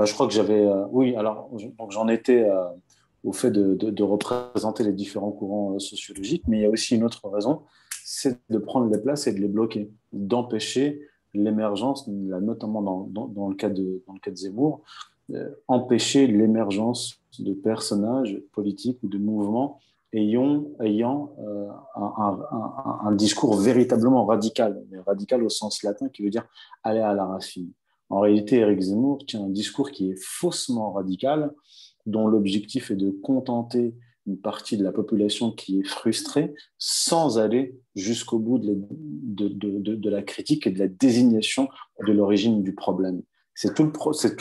bah, 0.00 0.06
je 0.06 0.14
crois 0.14 0.26
que 0.26 0.32
j'avais. 0.32 0.66
oui, 0.92 1.14
alors 1.14 1.50
j'en 1.90 2.08
étais 2.08 2.48
au 3.22 3.32
fait 3.32 3.50
de, 3.50 4.02
représenter 4.02 4.82
les 4.82 4.94
différents 4.94 5.30
courants 5.30 5.78
sociologiques, 5.78 6.44
mais 6.48 6.58
il 6.58 6.62
y 6.62 6.66
a 6.66 6.70
aussi 6.70 6.96
une 6.96 7.04
autre 7.04 7.28
raison, 7.28 7.62
c'est 8.02 8.38
de 8.48 8.58
prendre 8.58 8.90
les 8.90 8.98
places 8.98 9.26
et 9.26 9.34
de 9.34 9.40
les 9.40 9.48
bloquer, 9.48 9.90
d'empêcher 10.12 11.02
l'émergence, 11.34 12.08
notamment 12.08 12.80
dans, 12.82 13.48
le 13.48 13.54
cas 13.54 13.68
de, 13.68 14.02
Zemmour, 14.34 14.80
empêcher 15.68 16.26
l'émergence 16.26 17.20
de 17.38 17.52
personnages 17.52 18.40
politiques 18.52 18.98
ou 19.02 19.08
de 19.08 19.18
mouvements 19.18 19.80
ayant, 20.12 21.34
euh, 21.40 21.68
un, 21.96 23.12
discours 23.12 23.56
véritablement 23.56 24.24
radical, 24.24 24.82
mais 24.90 24.98
radical 25.00 25.42
au 25.42 25.48
sens 25.48 25.82
latin 25.82 26.08
qui 26.08 26.22
veut 26.22 26.30
dire 26.30 26.46
aller 26.82 27.00
à 27.00 27.14
la 27.14 27.26
racine. 27.26 27.70
En 28.10 28.20
réalité, 28.20 28.56
Eric 28.56 28.80
Zemmour 28.80 29.24
tient 29.24 29.44
un 29.44 29.48
discours 29.48 29.92
qui 29.92 30.10
est 30.10 30.20
faussement 30.20 30.92
radical, 30.92 31.52
dont 32.06 32.26
l'objectif 32.26 32.90
est 32.90 32.96
de 32.96 33.10
contenter 33.10 33.94
une 34.26 34.38
partie 34.38 34.76
de 34.76 34.84
la 34.84 34.92
population 34.92 35.52
qui 35.52 35.80
est 35.80 35.86
frustrée 35.86 36.52
sans 36.76 37.38
aller 37.38 37.80
jusqu'au 37.94 38.38
bout 38.38 38.58
de, 38.58 40.10
la 40.10 40.22
critique 40.22 40.66
et 40.66 40.70
de 40.70 40.78
la 40.78 40.88
désignation 40.88 41.68
de 42.06 42.12
l'origine 42.12 42.62
du 42.62 42.74
problème. 42.74 43.22
C'est 43.54 43.74
tout, 43.74 43.92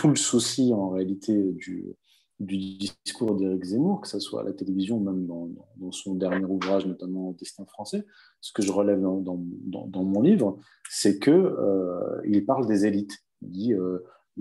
le, 0.07 0.15
souci 0.15 0.73
en 0.73 0.89
réalité 0.89 1.33
du, 1.53 1.95
discours 2.39 3.35
d'Éric 3.35 3.63
Zemmour, 3.65 4.01
que 4.01 4.07
ce 4.07 4.19
soit 4.19 4.41
à 4.41 4.43
la 4.45 4.53
télévision 4.53 4.97
ou 4.97 5.03
même 5.03 5.27
dans, 5.27 5.91
son 5.91 6.15
dernier 6.15 6.45
ouvrage, 6.45 6.85
notamment 6.85 7.33
Destin 7.33 7.65
français, 7.65 8.05
ce 8.41 8.51
que 8.51 8.61
je 8.61 8.71
relève 8.71 9.01
dans, 9.01 10.03
mon 10.03 10.21
livre, 10.21 10.57
c'est 10.89 11.19
qu'il 11.19 11.33
euh, 11.33 12.45
parle 12.47 12.65
des 12.67 12.85
élites. 12.85 13.17
Il 13.41 13.51
dit 13.51 13.73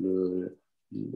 euh, 0.04 0.58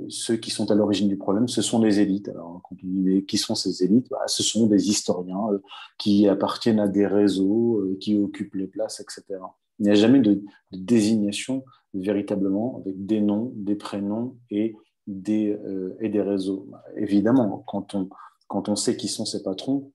ceux 0.09 0.37
qui 0.37 0.51
sont 0.51 0.71
à 0.71 0.75
l'origine 0.75 1.09
du 1.09 1.17
problème, 1.17 1.49
ce 1.49 1.63
sont 1.63 1.81
les 1.81 2.01
élites. 2.01 2.29
Alors, 2.29 2.61
quand 2.63 2.77
on 2.85 2.87
dit 2.87 3.25
qui 3.25 3.39
sont 3.39 3.55
ces 3.55 3.83
élites, 3.83 4.09
bah, 4.11 4.23
ce 4.27 4.43
sont 4.43 4.67
des 4.67 4.91
historiens 4.91 5.48
euh, 5.53 5.59
qui 5.98 6.29
appartiennent 6.29 6.81
à 6.81 6.89
des 6.89 7.06
réseaux, 7.06 7.79
euh, 7.81 7.97
qui 8.01 8.17
occupent 8.19 8.55
les 8.55 8.67
places, 8.67 9.01
etc. 9.01 9.41
Il 9.79 9.84
n'y 9.84 9.91
a 9.91 9.95
jamais 9.95 10.21
de, 10.21 10.43
désignation 10.73 11.65
véritablement 11.95 12.81
avec 12.81 13.06
des 13.06 13.21
noms, 13.21 13.53
des 13.56 13.75
prénoms 13.75 14.37
et 14.51 14.75
des, 15.06 15.59
et 16.01 16.09
des 16.09 16.23
réseaux. 16.23 16.69
Évidemment, 16.97 17.65
quand 17.67 17.95
on, 17.95 18.09
quand 18.47 18.69
on 18.69 18.77
sait 18.77 18.97
qui 18.97 19.09
sont 19.09 19.25
ses 19.25 19.43
patrons, 19.43 19.91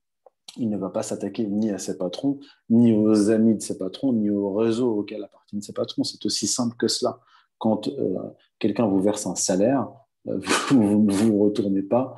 il 0.57 0.69
ne 0.69 0.77
va 0.77 0.89
pas 0.89 1.03
s'attaquer 1.03 1.45
ni 1.45 1.71
à 1.71 1.77
ses 1.77 1.97
patrons, 1.97 2.39
ni 2.69 2.93
aux 2.93 3.29
amis 3.29 3.55
de 3.55 3.61
ses 3.61 3.77
patrons, 3.77 4.13
ni 4.13 4.29
aux 4.29 4.53
réseaux 4.53 4.97
auxquels 4.97 5.23
appartiennent 5.23 5.61
ses 5.61 5.73
patrons. 5.73 6.03
C'est 6.03 6.25
aussi 6.25 6.47
simple 6.47 6.75
que 6.75 6.87
cela. 6.87 7.19
Quand 7.57 7.87
euh, 7.87 8.17
quelqu'un 8.59 8.87
vous 8.87 9.01
verse 9.01 9.25
un 9.27 9.35
salaire, 9.35 9.89
euh, 10.27 10.39
vous 10.69 11.03
ne 11.03 11.13
vous 11.13 11.39
retournez 11.39 11.83
pas 11.83 12.15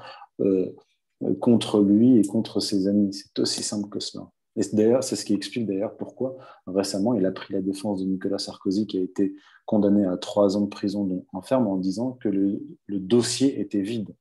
contre 1.42 1.82
lui 1.82 2.18
et 2.18 2.24
contre 2.24 2.62
ses 2.62 2.88
amis. 2.88 3.14
C'est 3.14 3.40
aussi 3.40 3.62
simple 3.62 3.90
que 3.90 4.00
cela. 4.00 4.30
Et 4.56 4.62
d'ailleurs, 4.72 5.04
c'est 5.04 5.18
ce 5.18 5.26
qui 5.26 5.34
explique 5.34 5.68
d'ailleurs 5.68 5.98
pourquoi 5.98 6.38
récemment 6.66 7.14
il 7.14 7.26
a 7.26 7.32
pris 7.32 7.54
la 7.54 7.62
défense 7.62 8.00
de 8.00 8.06
Nicolas 8.06 8.40
Sarkozy 8.40 8.88
qui 8.88 8.98
a 8.98 9.02
été 9.02 9.36
condamné 9.66 10.06
à 10.06 10.18
trois 10.18 10.56
ans 10.56 10.62
de 10.62 10.70
prison 10.70 11.26
enferme 11.34 11.68
en 11.68 11.78
disant 11.78 12.14
que 12.14 12.30
le, 12.30 12.62
dossier 12.88 13.60
était 13.60 13.82
vide. 13.82 14.16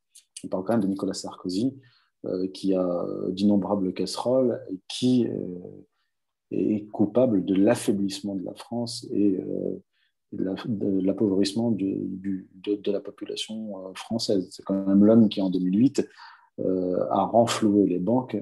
On 0.44 0.48
parle 0.48 0.64
quand 0.64 0.72
même 0.74 0.82
de 0.82 0.88
Nicolas 0.88 1.14
Sarkozy 1.14 1.78
euh, 2.26 2.48
qui 2.48 2.74
a 2.74 3.06
d'innombrables 3.30 3.92
casseroles 3.94 4.60
et 4.70 4.80
qui 4.88 5.26
euh, 5.28 5.58
est 6.50 6.86
coupable 6.88 7.44
de 7.44 7.54
l'affaiblissement 7.54 8.34
de 8.34 8.44
la 8.44 8.54
France 8.54 9.06
et 9.12 9.38
euh, 9.38 9.82
de 10.32 11.00
l'appauvrissement 11.00 11.70
de, 11.70 12.90
la 12.90 13.00
population 13.00 13.94
française. 13.94 14.48
C'est 14.50 14.62
quand 14.64 14.86
même 14.86 15.04
l'homme 15.04 15.28
qui, 15.28 15.40
en 15.40 15.50
2008, 15.50 16.06
a 16.58 17.24
renfloué 17.24 17.86
les 17.86 17.98
banques 17.98 18.36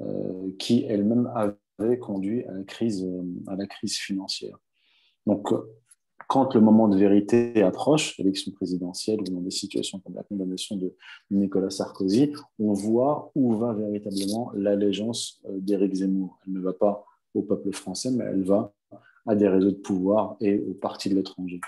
euh, 0.00 0.50
qui 0.58 0.84
elle-même 0.88 1.30
avait 1.78 1.98
conduit 1.98 2.44
à 2.46 2.52
la 2.52 2.64
crise, 2.64 3.04
euh, 3.04 3.22
à 3.48 3.56
la 3.56 3.66
crise 3.66 3.98
financière. 3.98 4.56
Donc, 5.26 5.52
euh, 5.52 5.58
quand 6.26 6.54
le 6.54 6.62
moment 6.62 6.88
de 6.88 6.96
vérité 6.96 7.62
approche, 7.62 8.16
l'élection 8.16 8.50
présidentielle 8.52 9.20
ou 9.20 9.24
dans 9.24 9.42
des 9.42 9.50
situations 9.50 9.98
comme 9.98 10.14
la 10.14 10.22
condamnation 10.22 10.76
de 10.76 10.94
Nicolas 11.30 11.68
Sarkozy, 11.68 12.32
on 12.58 12.72
voit 12.72 13.30
où 13.34 13.54
va 13.56 13.74
véritablement 13.74 14.50
l'allégeance 14.54 15.42
d'Éric 15.50 15.96
Zemmour. 15.96 16.38
Elle 16.46 16.54
ne 16.54 16.60
va 16.60 16.72
pas 16.72 17.04
au 17.34 17.42
peuple 17.42 17.72
français, 17.72 18.10
mais 18.10 18.24
elle 18.24 18.44
va 18.44 18.72
à 19.26 19.34
des 19.34 19.48
réseaux 19.48 19.70
de 19.70 19.76
pouvoir 19.76 20.36
et 20.40 20.58
aux 20.58 20.74
partis 20.74 21.08
de 21.08 21.14
l'étranger. 21.14 21.60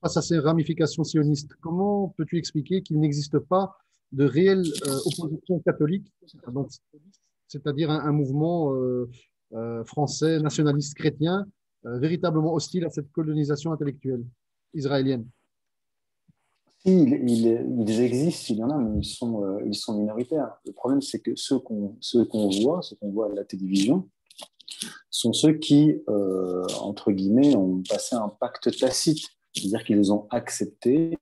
Face 0.00 0.16
à 0.16 0.22
ces 0.22 0.38
ramifications 0.38 1.04
sionistes, 1.04 1.54
comment 1.60 2.14
peux-tu 2.16 2.38
expliquer 2.38 2.82
qu'il 2.82 2.98
n'existe 3.00 3.38
pas 3.38 3.76
de 4.12 4.24
réelle 4.24 4.64
euh, 4.86 4.98
opposition 5.04 5.60
catholique, 5.60 6.10
c'est-à-dire 7.48 7.90
un, 7.90 8.12
mouvement 8.12 8.74
euh, 8.74 9.08
euh, 9.52 9.84
français 9.84 10.40
nationaliste 10.40 10.94
chrétien 10.94 11.46
véritablement 11.82 12.54
hostile 12.54 12.84
à 12.84 12.90
cette 12.90 13.10
colonisation 13.10 13.72
intellectuelle 13.72 14.24
israélienne? 14.74 15.26
Il, 16.84 17.08
ils 17.12 18.00
existent, 18.00 18.54
il 18.54 18.58
y 18.58 18.62
en 18.62 18.70
a, 18.70 18.78
mais 18.78 19.00
ils 19.00 19.04
sont, 19.04 19.58
ils 19.66 19.74
sont 19.74 19.98
minoritaires. 19.98 20.50
Le 20.66 20.72
problème, 20.72 21.00
c'est 21.00 21.20
que 21.20 21.32
ceux 21.36 21.58
qu'on 21.58 21.96
qu'on 22.30 22.50
voit, 22.50 22.82
ceux 22.82 22.96
qu'on 22.96 23.10
voit 23.10 23.30
à 23.30 23.34
la 23.34 23.44
télévision, 23.44 24.08
sont 25.10 25.32
ceux 25.32 25.54
qui, 25.54 26.00
entre 26.80 27.12
guillemets, 27.12 27.54
ont 27.56 27.82
passé 27.88 28.16
un 28.16 28.28
pacte 28.28 28.76
tacite, 28.78 29.26
c'est-à-dire 29.54 29.84
qu'ils 29.84 30.12
ont 30.12 30.26
accepté 30.30 31.18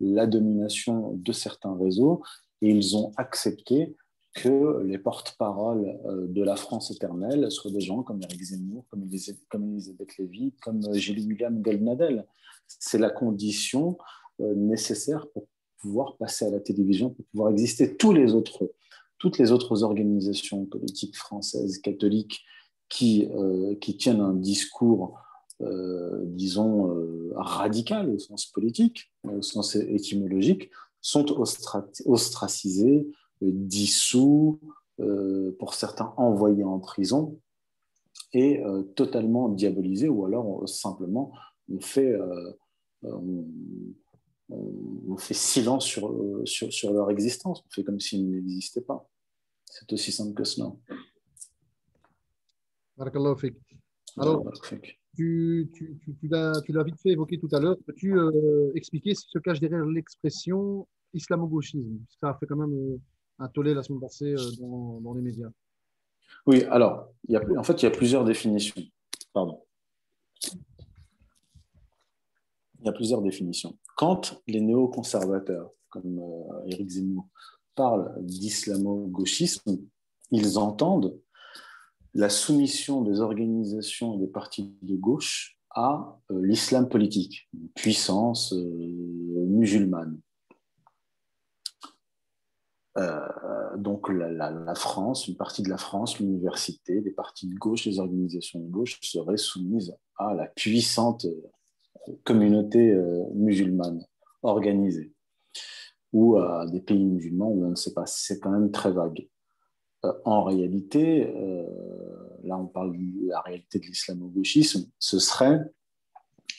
la 0.00 0.26
domination 0.26 1.12
de 1.14 1.32
certains 1.32 1.76
réseaux 1.76 2.22
et 2.62 2.70
ils 2.70 2.96
ont 2.96 3.12
accepté 3.16 3.96
que 4.34 4.82
les 4.84 4.98
porte-paroles 4.98 5.96
euh, 6.06 6.26
de 6.26 6.42
la 6.42 6.56
France 6.56 6.90
éternelle 6.90 7.50
soient 7.50 7.70
des 7.70 7.80
gens 7.80 8.02
comme 8.02 8.20
Eric 8.22 8.42
Zemmour, 8.42 8.84
comme 8.88 9.04
Elisabeth 9.04 10.18
Lévy, 10.18 10.52
comme 10.60 10.92
Gilles 10.92 11.26
William 11.28 11.62
Goldnadel. 11.62 12.26
C'est 12.66 12.98
la 12.98 13.10
condition 13.10 13.96
euh, 14.40 14.54
nécessaire 14.56 15.28
pour 15.28 15.46
pouvoir 15.80 16.16
passer 16.16 16.46
à 16.46 16.50
la 16.50 16.58
télévision, 16.58 17.10
pour 17.10 17.24
pouvoir 17.26 17.50
exister. 17.50 17.96
Tous 17.96 18.12
les 18.12 18.34
autres, 18.34 18.72
toutes 19.18 19.38
les 19.38 19.52
autres 19.52 19.84
organisations 19.84 20.66
politiques 20.66 21.16
françaises, 21.16 21.78
catholiques, 21.78 22.42
qui, 22.88 23.28
euh, 23.32 23.74
qui 23.76 23.96
tiennent 23.96 24.20
un 24.20 24.34
discours 24.34 25.18
euh, 25.60 26.22
disons, 26.24 26.90
euh, 26.90 27.32
radicales 27.36 28.10
au 28.10 28.18
sens 28.18 28.46
politique, 28.46 29.12
au 29.24 29.40
sens 29.40 29.76
étymologique, 29.76 30.70
sont 31.00 31.26
ostracisés, 32.06 33.06
dissous, 33.40 34.58
pour 35.58 35.74
certains 35.74 36.14
envoyés 36.16 36.64
en 36.64 36.78
prison 36.78 37.38
et 38.32 38.62
totalement 38.94 39.48
diabolisés, 39.48 40.08
ou 40.08 40.24
alors 40.24 40.66
simplement 40.68 41.32
on 41.68 41.80
fait, 41.80 42.14
silence 45.32 45.84
sur, 45.84 46.92
leur 46.92 47.10
existence, 47.10 47.62
on 47.66 47.70
fait 47.70 47.84
comme 47.84 48.00
s'ils 48.00 48.30
n'existaient 48.30 48.80
pas. 48.80 49.08
C'est 49.66 49.92
aussi 49.92 50.10
simple 50.10 50.32
que 50.32 50.44
cela. 50.44 50.72
Alors, 54.16 54.44
tu, 55.16 55.70
tu, 55.74 55.98
tu, 56.20 56.28
l'as 56.28 56.84
vite 56.84 57.00
fait 57.00 57.10
évoquer 57.10 57.38
tout 57.38 57.48
à 57.52 57.60
l'heure. 57.60 57.76
Peux-tu 57.86 58.16
euh, 58.16 58.72
expliquer 58.74 59.14
ce 59.14 59.24
qui 59.24 59.30
se 59.30 59.38
cache 59.38 59.60
derrière 59.60 59.84
l'expression 59.84 60.86
islamo-gauchisme? 61.12 61.98
Ça 62.20 62.30
a 62.30 62.34
fait 62.34 62.46
quand 62.46 62.56
même 62.56 62.74
euh, 62.74 63.00
un 63.38 63.48
tollé 63.48 63.74
la 63.74 63.82
semaine 63.82 64.00
passée 64.00 64.34
euh, 64.34 64.50
dans, 64.60 65.00
dans, 65.00 65.14
les 65.14 65.22
médias. 65.22 65.50
Oui, 66.46 66.62
alors, 66.64 67.08
il 67.28 67.32
y 67.32 67.36
a, 67.36 67.42
en 67.58 67.64
fait, 67.64 67.82
il 67.82 67.84
y 67.84 67.88
a 67.88 67.90
plusieurs 67.90 68.24
définitions. 68.24 68.80
Pardon. 69.32 69.62
Il 72.80 72.86
y 72.86 72.88
a 72.88 72.92
plusieurs 72.92 73.22
définitions. 73.22 73.76
Quand 73.96 74.42
les 74.46 74.60
néoconservateurs, 74.60 75.70
comme 75.88 76.20
Éric 76.66 76.90
Zemmour, 76.90 77.28
parlent 77.74 78.14
d'islamo-gauchisme, 78.20 79.78
ils 80.30 80.58
entendent 80.58 81.18
la 82.14 82.28
soumission 82.28 83.02
des 83.02 83.20
organisations 83.20 84.14
et 84.14 84.18
des 84.18 84.26
partis 84.28 84.72
de 84.82 84.96
gauche 84.96 85.58
à 85.70 86.20
euh, 86.30 86.40
l'islam 86.42 86.88
politique, 86.88 87.48
une 87.52 87.68
puissance 87.70 88.52
euh, 88.52 89.46
musulmane. 89.46 90.20
Euh, 92.96 93.76
donc 93.76 94.08
la, 94.08 94.74
France, 94.76 95.26
une 95.26 95.36
partie 95.36 95.64
de 95.64 95.68
la 95.68 95.76
France, 95.76 96.20
l'université, 96.20 97.00
les 97.00 97.10
partis 97.10 97.48
de 97.48 97.56
gauche, 97.56 97.86
les 97.86 97.98
organisations 97.98 98.60
de 98.60 98.68
gauche 98.68 99.00
seraient 99.02 99.36
soumises 99.36 99.96
à 100.16 100.32
la 100.32 100.46
puissante 100.46 101.26
communauté 102.22 102.94
musulmane 103.34 104.06
organisée, 104.42 105.12
ou 106.12 106.36
à 106.36 106.66
des 106.66 106.80
pays 106.80 107.04
musulmans 107.04 107.48
où 107.48 107.64
on 107.64 107.70
ne 107.70 107.74
sait 107.74 107.94
pas, 107.94 108.06
c'est 108.06 108.38
quand 108.38 108.50
même 108.50 108.70
très 108.70 108.92
vague. 108.92 109.26
Euh, 110.04 110.12
en 110.24 110.44
réalité, 110.44 111.34
euh, 111.34 111.66
là 112.44 112.58
on 112.58 112.66
parle 112.66 112.96
de 112.96 113.28
la 113.28 113.40
réalité 113.40 113.78
de 113.78 113.86
l'islamo-gauchisme, 113.86 114.88
ce 114.98 115.18
serait 115.18 115.60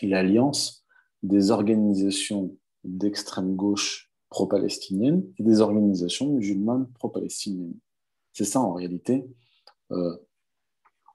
l'alliance 0.01 0.85
des 1.23 1.51
organisations 1.51 2.55
d'extrême 2.83 3.55
gauche 3.55 4.11
pro-palestiniennes 4.29 5.23
et 5.39 5.43
des 5.43 5.61
organisations 5.61 6.27
musulmanes 6.33 6.87
pro-palestiniennes. 6.93 7.77
C'est 8.33 8.45
ça 8.45 8.59
en 8.59 8.73
réalité 8.73 9.25
euh, 9.91 10.17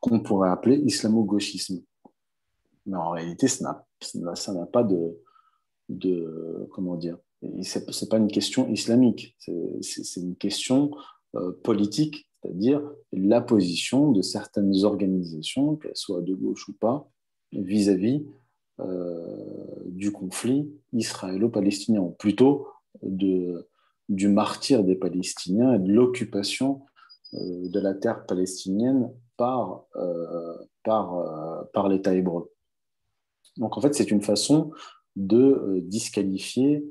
qu'on 0.01 0.21
pourrait 0.21 0.51
appeler 0.51 0.77
islamo-gauchisme. 0.77 1.83
Mais 2.87 2.97
en 2.97 3.11
réalité, 3.11 3.47
ça 3.47 3.85
n'a 4.49 4.67
pas 4.67 4.83
de, 4.83 5.21
de, 5.89 6.67
comment 6.73 6.97
dire, 6.97 7.19
c'est 7.63 8.09
pas 8.09 8.17
une 8.17 8.31
question 8.31 8.69
islamique, 8.69 9.37
c'est 9.39 10.21
une 10.21 10.37
question 10.37 10.91
politique, 11.63 12.29
c'est-à-dire 12.43 12.83
la 13.13 13.41
position 13.41 14.13
de 14.13 14.23
certaines 14.23 14.85
organisations, 14.85 15.77
qu'elles 15.77 15.97
soient 15.97 16.23
de 16.23 16.35
gauche 16.35 16.69
ou 16.69 16.73
pas, 16.73 17.11
vis-à-vis 17.53 18.25
euh, 18.81 19.67
du 19.87 20.13
conflit 20.13 20.71
israélo-palestinien, 20.93 22.15
plutôt 22.19 22.69
de, 23.03 23.69
du 24.09 24.29
martyr 24.29 24.85
des 24.85 24.95
Palestiniens 24.95 25.75
et 25.75 25.79
de 25.79 25.93
l'occupation 25.93 26.83
euh, 27.35 27.69
de 27.69 27.81
la 27.81 27.95
terre 27.95 28.25
palestinienne 28.25 29.13
par, 29.37 29.87
l'État 31.89 32.15
hébreu. 32.15 32.51
Donc 33.57 33.77
en 33.77 33.81
fait, 33.81 33.95
c'est 33.95 34.11
une 34.11 34.23
façon 34.23 34.71
de 35.17 35.81
disqualifier 35.83 36.85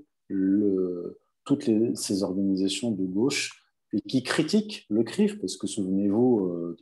toutes 1.46 1.70
ces 1.96 2.24
organisations 2.24 2.92
de 2.92 3.06
gauche 3.06 3.59
et 3.94 4.02
qui 4.02 4.24
critiquent 4.24 4.86
le 4.90 5.04
CRIF, 5.04 5.40
parce 5.40 5.58
que 5.58 5.68
souvenez-vous, 5.68 6.46
euh, 6.46 6.78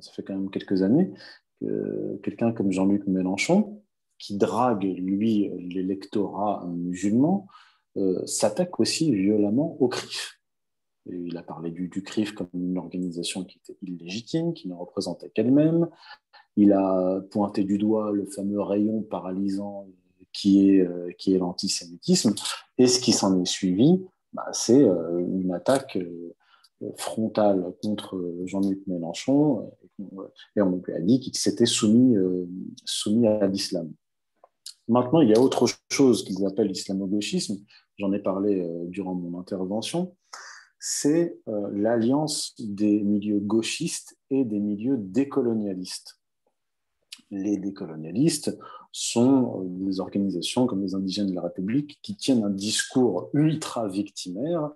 ça 0.00 0.12
fait 0.12 0.22
quand 0.22 0.34
même 0.34 0.50
quelques 0.50 0.82
années, 0.82 1.12
que 1.60 2.16
quelqu'un 2.22 2.52
comme 2.52 2.72
Jean-Luc 2.72 3.06
Mélenchon, 3.06 3.82
qui 4.18 4.36
drague, 4.36 4.84
lui, 4.84 5.50
l'électorat 5.58 6.66
musulman, 6.66 7.46
euh, 7.96 8.24
s'attaque 8.26 8.80
aussi 8.80 9.14
violemment 9.14 9.76
au 9.80 9.88
CRIF. 9.88 10.40
il 11.06 11.36
a 11.36 11.42
parlé 11.42 11.70
du, 11.70 11.88
CRIF 12.02 12.32
comme 12.32 12.48
une 12.54 12.78
organisation 12.78 13.44
qui 13.44 13.58
était 13.58 13.78
illégitime, 13.82 14.52
qui 14.52 14.68
ne 14.68 14.74
représentait 14.74 15.30
qu'elle-même. 15.30 15.88
Il 16.56 16.72
a 16.72 17.20
pointé 17.30 17.64
du 17.64 17.78
doigt 17.78 18.12
le 18.12 18.26
fameux 18.26 18.60
rayon 18.60 19.02
paralysant 19.02 19.86
qui 20.32 20.70
est, 20.70 20.80
euh, 20.80 21.12
est 21.26 21.38
l'antisémitisme. 21.38 22.34
Et 22.78 22.86
ce 22.86 23.00
qui 23.00 23.12
s'en 23.12 23.40
est 23.40 23.46
suivi, 23.46 24.04
bah, 24.32 24.48
c'est 24.52 24.82
une 24.82 25.52
attaque 25.52 25.96
frontale 26.96 27.72
contre 27.82 28.20
Jean-Luc 28.44 28.82
Mélenchon, 28.86 29.70
et 30.56 30.62
on 30.62 30.82
lui 30.84 30.92
a 30.92 31.00
dit 31.00 31.20
qu'il 31.20 31.36
s'était 31.36 31.66
soumis, 31.66 32.16
soumis 32.84 33.26
à 33.26 33.46
l'islam. 33.46 33.92
Maintenant, 34.88 35.20
il 35.20 35.30
y 35.30 35.34
a 35.34 35.40
autre 35.40 35.66
chose 35.90 36.24
qu'ils 36.24 36.44
appellent 36.44 36.68
l'islamo-gauchisme, 36.68 37.56
j'en 37.98 38.12
ai 38.12 38.18
parlé 38.18 38.68
durant 38.88 39.14
mon 39.14 39.38
intervention, 39.38 40.14
c'est 40.78 41.38
l'alliance 41.72 42.54
des 42.58 43.00
milieux 43.02 43.40
gauchistes 43.40 44.18
et 44.30 44.44
des 44.44 44.60
milieux 44.60 44.98
décolonialistes. 44.98 46.20
Les 47.30 47.56
décolonialistes 47.56 48.56
sont 48.92 49.60
euh, 49.60 49.86
des 49.86 49.98
organisations 50.00 50.66
comme 50.66 50.82
les 50.82 50.94
indigènes 50.94 51.26
de 51.26 51.34
la 51.34 51.42
République 51.42 51.98
qui 52.00 52.14
tiennent 52.14 52.44
un 52.44 52.50
discours 52.50 53.28
ultra 53.34 53.88
victimaire, 53.88 54.70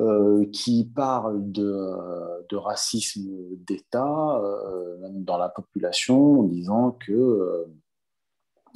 euh, 0.00 0.44
qui 0.52 0.84
parlent 0.84 1.50
de, 1.52 1.64
euh, 1.64 2.58
racisme 2.58 3.30
d'État 3.66 4.42
dans 5.12 5.38
la 5.38 5.48
population 5.48 6.40
en 6.40 6.42
disant 6.42 6.96
que, 7.06 7.66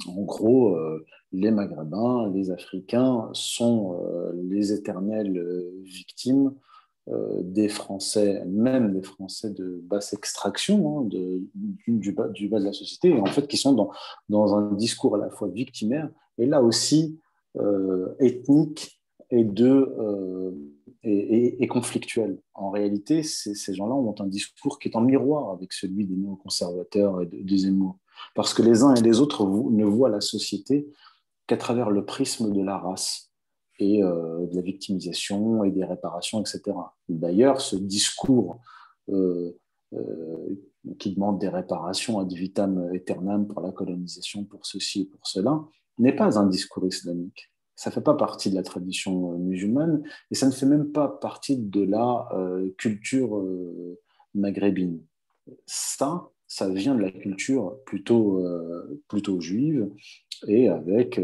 en 0.07 0.21
gros, 0.21 0.77
les 1.33 1.51
Maghrébins, 1.51 2.31
les 2.33 2.51
Africains 2.51 3.29
sont 3.33 3.99
les 4.33 4.71
éternelles 4.71 5.69
victimes 5.83 6.53
euh, 7.07 7.41
des 7.43 7.69
Français, 7.69 8.43
même 8.47 8.91
des 8.91 9.03
Français 9.03 9.51
de 9.51 9.79
basse 9.83 10.13
extraction, 10.13 11.01
hein, 11.01 11.03
du, 11.05 12.11
bas, 12.11 12.29
de 12.29 12.63
la 12.63 12.73
société, 12.73 13.13
en 13.13 13.27
fait 13.27 13.45
qui 13.47 13.57
sont 13.57 13.73
dans, 13.73 13.91
dans 14.27 14.55
un 14.55 14.71
discours 14.73 15.13
à 15.13 15.19
la 15.19 15.29
fois 15.29 15.47
victimaire 15.49 16.09
et 16.39 16.47
là 16.47 16.63
aussi 16.63 17.19
euh, 17.57 18.15
ethnique 18.17 18.99
et, 19.29 19.43
de, 19.43 19.67
euh, 19.99 20.51
et, 21.45 21.63
et, 21.63 21.67
conflictuel. 21.67 22.39
En 22.53 22.69
réalité, 22.69 23.23
ces 23.23 23.73
gens-là 23.73 23.93
ont 23.93 24.15
un 24.19 24.27
discours 24.27 24.79
qui 24.79 24.89
est 24.89 24.95
en 24.95 25.01
miroir 25.01 25.51
avec 25.51 25.73
celui 25.73 26.05
des 26.05 26.15
néoconservateurs 26.15 27.21
et 27.21 27.25
des 27.25 27.57
Zemmour, 27.57 27.97
parce 28.33 28.53
que 28.53 28.61
les 28.61 28.83
uns 28.83 28.93
et 28.95 29.01
les 29.01 29.19
autres 29.19 29.45
ne 29.45 29.85
voient 29.85 30.09
la 30.09 30.21
société 30.21 30.87
qu'à 31.47 31.57
travers 31.57 31.89
le 31.89 32.05
prisme 32.05 32.51
de 32.51 32.61
la 32.61 32.77
race 32.77 33.31
et 33.79 34.03
euh, 34.03 34.45
de 34.47 34.55
la 34.55 34.61
victimisation 34.61 35.63
et 35.63 35.71
des 35.71 35.83
réparations, 35.83 36.39
etc. 36.39 36.61
D'ailleurs, 37.09 37.61
ce 37.61 37.75
discours 37.75 38.59
euh, 39.09 39.51
euh, 39.93 40.55
qui 40.97 41.13
demande 41.13 41.39
des 41.39 41.49
réparations 41.49 42.19
ad 42.19 42.31
vitam 42.31 42.89
aeternam 42.93 43.47
pour 43.47 43.61
la 43.61 43.71
colonisation, 43.71 44.43
pour 44.45 44.65
ceci 44.65 45.01
et 45.01 45.05
pour 45.05 45.27
cela, 45.27 45.61
n'est 45.97 46.15
pas 46.15 46.39
un 46.39 46.47
discours 46.47 46.85
islamique. 46.85 47.51
Ça 47.75 47.89
ne 47.89 47.93
fait 47.93 48.01
pas 48.01 48.13
partie 48.13 48.49
de 48.49 48.55
la 48.55 48.63
tradition 48.63 49.37
musulmane 49.37 50.03
et 50.31 50.35
ça 50.35 50.47
ne 50.47 50.51
fait 50.51 50.65
même 50.65 50.91
pas 50.91 51.07
partie 51.07 51.57
de 51.57 51.83
la 51.83 52.29
culture 52.77 53.43
maghrébine. 54.33 55.01
Ça, 55.65 56.29
ça 56.47 56.69
vient 56.69 56.95
de 56.95 57.01
la 57.01 57.11
culture 57.11 57.77
plutôt, 57.85 58.41
juive 59.39 59.89
et 60.47 60.69
avec 60.69 61.19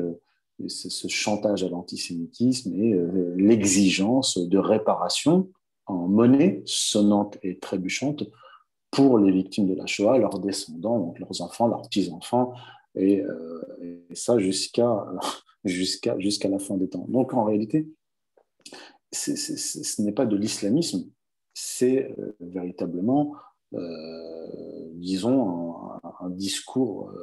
ce 0.67 1.07
chantage 1.07 1.63
à 1.63 1.69
l'antisémitisme 1.69 2.73
et 2.75 2.93
euh, 2.93 3.33
l'exigence 3.37 4.37
de 4.37 4.57
réparation 4.57 5.49
en 5.85 6.07
monnaie 6.07 6.61
sonnante 6.65 7.37
et 7.43 7.57
trébuchante 7.59 8.23
pour 8.91 9.19
les 9.19 9.31
victimes 9.31 9.67
de 9.67 9.73
la 9.73 9.85
Shoah, 9.85 10.17
leurs 10.17 10.39
descendants, 10.39 11.13
leurs 11.17 11.41
enfants, 11.41 11.67
leurs 11.67 11.83
petits-enfants, 11.83 12.53
et, 12.95 13.21
euh, 13.21 14.05
ça 14.13 14.37
jusqu'à 14.39 15.05
jusqu'à 15.65 16.19
jusqu'à 16.19 16.49
la 16.49 16.59
fin 16.59 16.77
des 16.77 16.89
temps. 16.89 17.05
Donc 17.09 17.33
en 17.33 17.43
réalité, 17.43 17.87
ce 19.11 20.01
n'est 20.01 20.13
pas 20.13 20.25
de 20.25 20.35
l'islamisme, 20.35 21.09
c'est 21.53 22.15
euh, 22.17 22.35
véritablement, 22.39 23.35
disons, 24.93 25.89
un, 26.19 26.29
discours 26.29 27.13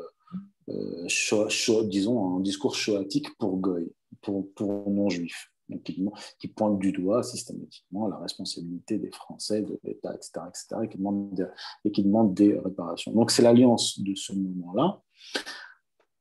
euh, 0.71 1.85
disons, 1.85 2.37
un 2.37 2.41
discours 2.41 2.75
shoatique 2.75 3.37
pour 3.39 3.57
Goy, 3.57 3.91
pour, 4.21 4.53
pour 4.53 4.91
non-juifs, 4.91 5.51
qui, 5.85 6.49
pointe 6.49 6.79
du 6.79 6.93
doigt 6.93 7.23
systématiquement 7.23 8.09
la 8.09 8.19
responsabilité 8.19 8.99
des 8.99 9.11
Français, 9.11 9.63
de 9.63 9.79
l'État, 9.85 10.15
etc., 10.15 10.41
etc., 10.49 10.83
et 10.85 10.89
qui 10.89 10.99
demande 10.99 11.35
des, 11.35 11.91
qui 11.91 12.05
des 12.05 12.59
réparations. 12.59 13.13
Donc 13.13 13.31
c'est 13.31 13.43
l'alliance 13.43 14.01
de 14.01 14.15
ce 14.15 14.33
mouvement-là 14.33 15.03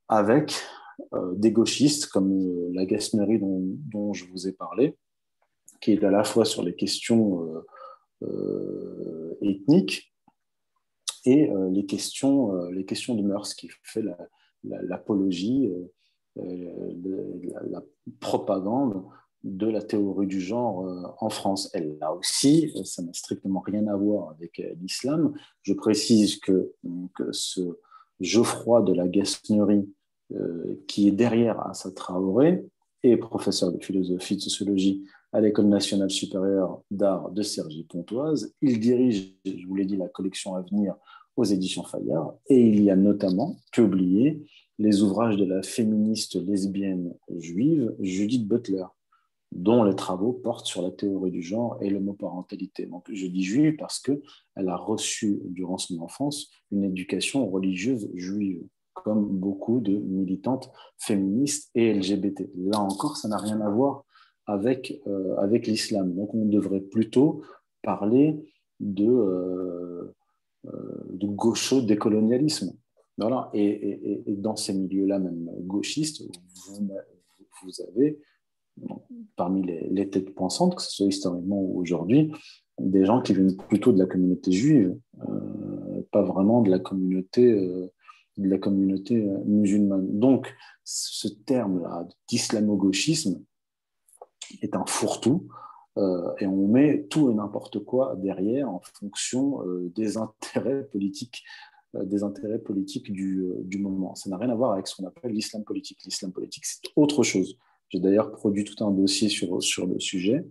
avec 0.10 0.56
euh, 1.14 1.34
des 1.36 1.52
gauchistes 1.52 2.08
comme 2.08 2.32
euh, 2.32 2.70
la 2.74 2.86
Gasnerie 2.86 3.40
dont, 3.40 4.14
je 4.14 4.26
vous 4.26 4.48
ai 4.48 4.54
parlé, 4.54 4.98
qui 5.82 5.94
est 5.94 6.04
à 6.04 6.12
la 6.12 6.24
fois 6.24 6.46
sur 6.46 6.64
les 6.64 6.76
questions 6.76 7.64
ethniques, 9.42 10.14
et 11.26 11.52
les, 11.72 11.86
questions, 11.86 12.56
les 12.72 12.86
questions 12.86 13.14
de 13.14 13.22
mœurs, 13.22 13.54
qui 13.54 13.70
fait 13.84 14.02
la, 14.02 14.18
l'apologie, 14.64 15.68
euh, 15.68 16.44
euh, 16.44 17.34
la, 17.70 17.84
propagande 18.20 19.04
de 19.44 19.68
la 19.68 19.82
théorie 19.82 20.28
du 20.28 20.42
genre 20.42 20.86
euh, 20.86 21.04
en 21.20 21.30
France. 21.30 21.70
Elle 21.74 21.98
là 22.00 22.14
aussi, 22.14 22.74
ça 22.84 23.02
n'a 23.02 23.14
strictement 23.14 23.60
rien 23.60 23.88
à 23.88 23.96
voir 23.96 24.32
avec 24.32 24.62
l'islam. 24.82 25.34
Je 25.62 25.74
précise 25.74 26.38
que, 26.40 26.74
ce 27.32 27.78
Geoffroy 28.20 28.82
de 28.82 28.94
la 28.94 29.08
Gasnerie, 29.08 29.88
qui 30.88 31.08
est 31.08 31.12
derrière 31.12 31.66
Assa 31.68 31.92
Traoré, 31.92 32.66
est 33.04 33.18
professeur 33.18 33.72
de 33.72 33.84
philosophie 33.84 34.36
de 34.36 34.42
sociologie 34.42 35.04
à 35.34 35.42
l'École 35.42 35.68
nationale 35.68 36.10
supérieure 36.10 36.82
d'art 36.90 37.30
de 37.32 37.42
Cergy-Pontoise. 37.42 38.54
Il 38.62 38.80
dirige, 38.80 39.36
je 39.46 39.66
vous 39.68 39.76
l'ai 39.76 39.86
dit, 39.86 39.98
la 39.98 40.08
collection 40.08 40.56
à 40.56 40.62
venir 40.62 40.96
aux 41.36 41.44
éditions 41.44 41.84
Fayard, 41.84 42.34
et 42.48 42.60
il 42.60 42.84
y 42.84 42.90
a 42.90 42.96
notamment 42.96 43.58
publié 43.72 44.44
les 44.80 45.02
ouvrages 45.02 45.38
de 45.38 45.46
la 45.46 45.62
féministe 45.62 46.36
lesbienne 46.36 47.14
juive 47.38 47.96
Judith 48.00 48.48
Butler, 48.48 48.86
dont 49.52 49.84
les 49.84 49.96
travaux 49.96 50.34
portent 50.34 50.66
sur 50.66 50.82
la 50.82 50.92
théorie 50.92 51.32
du 51.32 51.42
genre 51.42 51.78
et 51.82 51.90
l'homoparentalité. 51.90 52.86
Donc, 52.86 53.06
je 53.12 53.28
dis 53.28 53.44
juive 53.44 53.76
parce 53.78 54.00
qu'elle 54.00 54.20
a 54.56 54.76
reçu 54.76 55.40
durant 55.46 55.78
son 55.78 56.00
enfance 56.02 56.52
une 56.72 56.84
éducation 56.84 57.50
religieuse 57.50 58.10
juive, 58.14 58.64
comme 58.94 59.26
beaucoup 59.28 59.80
de 59.80 59.98
militantes 59.98 60.72
féministes 60.98 61.72
et 61.76 61.94
LGBT. 61.94 62.50
Là 62.56 62.80
encore, 62.80 63.16
ça 63.18 63.28
n'a 63.28 63.38
rien 63.38 63.62
à 63.62 63.70
voir 63.70 64.04
avec, 64.46 65.02
euh, 65.08 65.36
avec 65.38 65.68
l'islam. 65.68 66.14
Donc, 66.14 66.34
on 66.34 66.46
devrait 66.46 66.82
plutôt 66.82 67.42
parler 67.82 68.38
de, 68.80 69.08
euh, 69.08 70.14
euh, 70.66 71.06
de 71.10 71.28
gaucho 71.28 71.82
décolonialisme. 71.82 72.74
Voilà. 73.18 73.50
Et, 73.54 74.24
dans 74.28 74.56
ces 74.56 74.74
milieux-là, 74.74 75.20
même 75.20 75.50
gauchistes, 75.62 76.24
vous, 77.64 77.82
avez, 77.90 78.20
parmi 79.38 79.64
les, 79.64 80.10
têtes 80.10 80.34
pensantes, 80.34 80.76
que 80.76 80.82
ce 80.82 80.92
soit 80.92 81.06
historiquement 81.06 81.62
ou 81.62 81.80
aujourd'hui, 81.80 82.34
des 82.80 83.06
gens 83.06 83.22
qui 83.22 83.34
viennent 83.34 83.56
plutôt 83.56 83.92
de 83.92 84.00
la 84.00 84.06
communauté 84.06 84.52
juive, 84.52 84.98
euh, 85.22 86.02
pas 86.12 86.24
vraiment 86.24 86.62
de 86.62 86.70
la 86.70 86.80
communauté, 86.80 87.52
euh, 87.52 87.92
euh, 88.40 89.44
musulmane. 89.46 90.20
Donc, 90.20 90.54
ce 90.84 91.28
terme-là 91.28 92.08
d'islamo-gauchisme 92.30 93.42
est 94.62 94.76
un 94.76 94.86
fourre-tout. 94.86 95.48
et 96.40 96.46
on 96.46 96.68
met 96.68 97.08
tout 97.10 97.32
et 97.32 97.34
n'importe 97.34 97.84
quoi 97.84 98.16
derrière 98.16 98.70
en 98.70 98.80
fonction 99.00 99.64
des 99.96 100.18
intérêts 100.18 100.84
politiques 100.84 101.44
des 101.96 102.22
intérêts 102.22 102.60
politiques 102.60 103.12
du, 103.12 103.44
du 103.64 103.80
moment. 103.80 104.14
Ça 104.14 104.30
n'a 104.30 104.38
rien 104.38 104.52
à 104.52 104.56
voir 104.56 104.74
avec 104.74 104.86
ce 104.88 104.96
qu'on 104.96 105.08
appelle 105.08 105.32
l'islam 105.32 105.64
politique. 105.64 105.98
L'islam 106.06 106.32
politique, 106.32 106.66
c'est 106.66 106.82
autre 106.96 107.24
chose. 107.24 107.58
J'ai 107.90 108.00
d'ailleurs 108.00 108.32
produit 108.32 108.64
tout 108.64 108.84
un 108.84 108.92
dossier 108.92 109.30
sur, 109.30 109.62
sur 109.64 109.88
le 109.88 110.00
sujet 110.00 110.46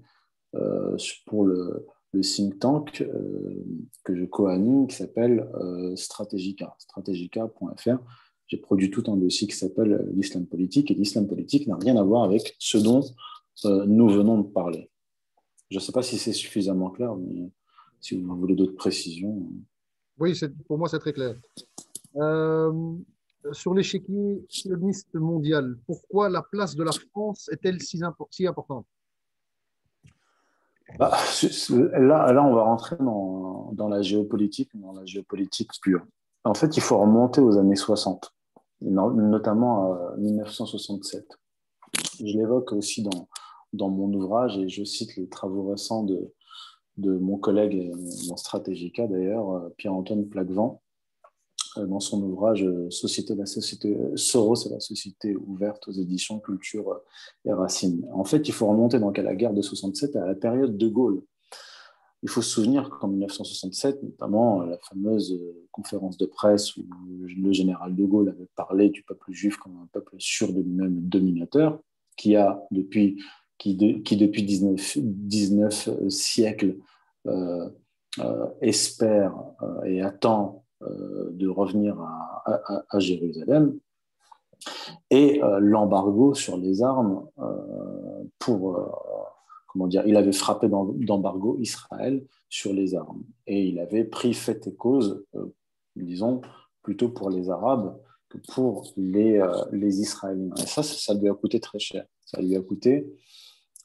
pour 1.27 1.45
le, 1.45 1.87
le 2.17 2.23
think 2.23 2.59
tank 2.59 3.01
euh, 3.03 3.65
que 4.05 4.17
je 4.17 4.25
co-anime 4.25 4.87
qui 4.87 4.97
s'appelle 4.97 5.49
euh, 5.55 5.95
Strategica, 5.97 6.75
strategica.fr. 6.79 7.99
J'ai 8.49 8.57
produit 8.59 8.91
tout 8.91 9.05
un 9.09 9.17
dossier 9.17 9.47
qui 9.47 9.57
s'appelle 9.57 9.93
euh, 9.93 10.13
l'islam 10.15 10.47
politique 10.47 10.91
et 10.91 10.95
l'islam 10.95 11.27
politique 11.27 11.67
n'a 11.67 11.77
rien 11.77 11.97
à 11.97 12.03
voir 12.03 12.25
avec 12.25 12.57
ce 12.59 12.79
dont 12.79 13.03
nous 13.65 14.09
venons 14.11 14.43
de 14.43 14.49
parler. 14.49 14.91
Je 15.71 15.77
ne 15.77 15.81
sais 15.81 15.93
pas 15.93 16.03
si 16.03 16.19
c'est 16.19 16.35
suffisamment 16.35 16.91
clair, 16.91 17.17
mais 17.17 17.51
si 18.01 18.15
vous 18.15 18.37
voulez 18.37 18.55
d'autres 18.55 18.77
précisions. 18.77 19.51
Oui, 20.19 20.39
pour 20.67 20.77
moi, 20.77 20.89
c'est 20.91 20.99
très 20.99 21.15
clair. 21.15 21.37
Sur 23.53 23.75
l'échiquier 23.75 24.45
sioniste 24.49 25.15
mondial, 25.15 25.77
pourquoi 25.87 26.29
la 26.29 26.43
place 26.43 26.75
de 26.75 26.85
la 26.85 26.93
France 26.93 27.49
est-elle 27.53 27.81
si, 27.81 28.03
importante? 28.05 28.87
Bah, 30.99 31.17
là, 31.99 32.45
on 32.45 32.55
va 32.55 32.63
rentrer 32.63 32.97
dans, 33.01 33.89
la 33.89 34.03
géopolitique, 34.03 34.71
dans 34.75 34.93
la 34.93 35.05
géopolitique 35.05 35.71
pure. 35.83 36.07
En 36.45 36.55
fait, 36.55 36.77
il 36.77 36.81
faut 36.81 36.99
remonter 36.99 37.41
aux 37.41 37.59
années 37.59 37.77
60, 37.77 38.33
notamment 38.81 39.93
à 39.93 40.17
1967. 40.17 41.27
Je 42.21 42.37
l'évoque 42.39 42.73
aussi 42.73 43.03
dans, 43.73 43.91
mon 43.91 44.13
ouvrage 44.13 44.57
et 44.59 44.69
je 44.69 44.85
cite 44.85 45.17
les 45.17 45.29
travaux 45.29 45.71
récents 45.71 46.05
de, 46.05 46.33
mon 46.99 47.37
collègue, 47.37 47.93
mon 48.29 48.37
Stratégica 48.37 49.07
d'ailleurs, 49.07 49.71
Pierre-Antoine 49.77 50.27
Plaquevent, 50.29 50.81
euh, 50.81 50.86
dans 51.85 52.01
son 52.01 52.23
ouvrage 52.23 52.65
euh, 52.65 52.91
Société 52.91 53.35
la 53.35 53.47
société 53.47 53.97
euh, 53.97 54.17
Soros 54.17 54.67
et 54.67 54.71
la 54.71 54.81
société 54.81 55.37
ouverte 55.37 55.89
aux 55.89 55.93
éditions 55.93 56.41
Culture 56.41 57.01
et 57.45 57.53
Racine. 57.53 58.07
En 58.13 58.25
fait, 58.25 58.49
il 58.49 58.53
faut 58.53 58.67
remonter 58.67 58.99
donc 58.99 59.19
à 59.19 59.23
la 59.23 59.35
guerre 59.35 59.53
de 59.53 59.63
67 59.63 60.17
à 60.17 60.27
la 60.27 60.35
période 60.35 60.77
de 60.77 60.89
Gaulle. 60.89 61.23
Il 62.23 62.29
faut 62.29 62.43
se 62.43 62.51
souvenir 62.51 62.89
qu'en 62.89 63.09
1967, 63.09 64.03
notamment 64.03 64.63
la 64.63 64.79
fameuse 64.79 65.39
conférence 65.71 66.17
de 66.17 66.27
presse 66.27 66.77
où 66.77 66.85
le 67.21 67.53
général 67.53 67.95
de 67.95 68.05
Gaulle 68.05 68.31
avait 68.31 68.49
parlé 68.57 68.89
du 68.89 69.03
peuple 69.03 69.33
juif 69.33 69.59
comme 69.59 69.77
un 69.77 69.89
peuple 69.93 70.17
sûr 70.19 70.53
de 70.53 70.61
lui-même 70.61 70.99
dominateur, 71.03 71.79
qui 72.17 72.35
a 72.35 72.63
depuis 72.71 73.23
qui, 73.59 73.75
depuis 73.75 74.43
19, 74.43 74.99
19 74.99 76.09
siècles 76.09 76.77
espère 78.61 79.35
et 79.85 80.01
attend 80.03 80.66
euh, 80.66 80.66
de 80.81 81.49
revenir 81.49 81.99
à, 82.01 82.99
Jérusalem, 82.99 83.79
et 85.11 85.43
euh, 85.43 85.59
l'embargo 85.61 86.35
sur 86.35 86.57
les 86.57 86.83
armes 86.83 87.27
euh, 87.39 88.25
pour, 88.39 88.79
comment 89.69 89.87
dire, 89.87 90.07
il 90.07 90.17
avait 90.17 90.33
frappé 90.33 90.69
d'embargo 90.69 91.57
Israël 91.61 92.25
sur 92.49 92.73
les 92.73 92.95
armes, 92.95 93.23
et 93.47 93.65
il 93.65 93.79
avait 93.79 94.05
pris 94.05 94.35
fait 94.35 94.67
et 94.67 94.75
cause, 94.75 95.25
disons, 95.97 96.41
plutôt 96.83 97.09
pour 97.09 97.31
les 97.31 97.51
Arabes 97.51 97.99
que 98.29 98.39
pour 98.53 98.93
les, 98.97 99.45
les 99.73 100.01
Israéliens. 100.01 100.55
Et 100.57 100.67
ça, 100.67 100.83
ça 100.83 101.15
lui 101.15 101.29
a 101.29 101.35
coûté 101.35 101.61
très 101.61 101.79
cher. 101.79 102.05
Ça 102.25 102.41
lui 102.41 102.57
a 102.57 102.61
coûté 102.61 103.07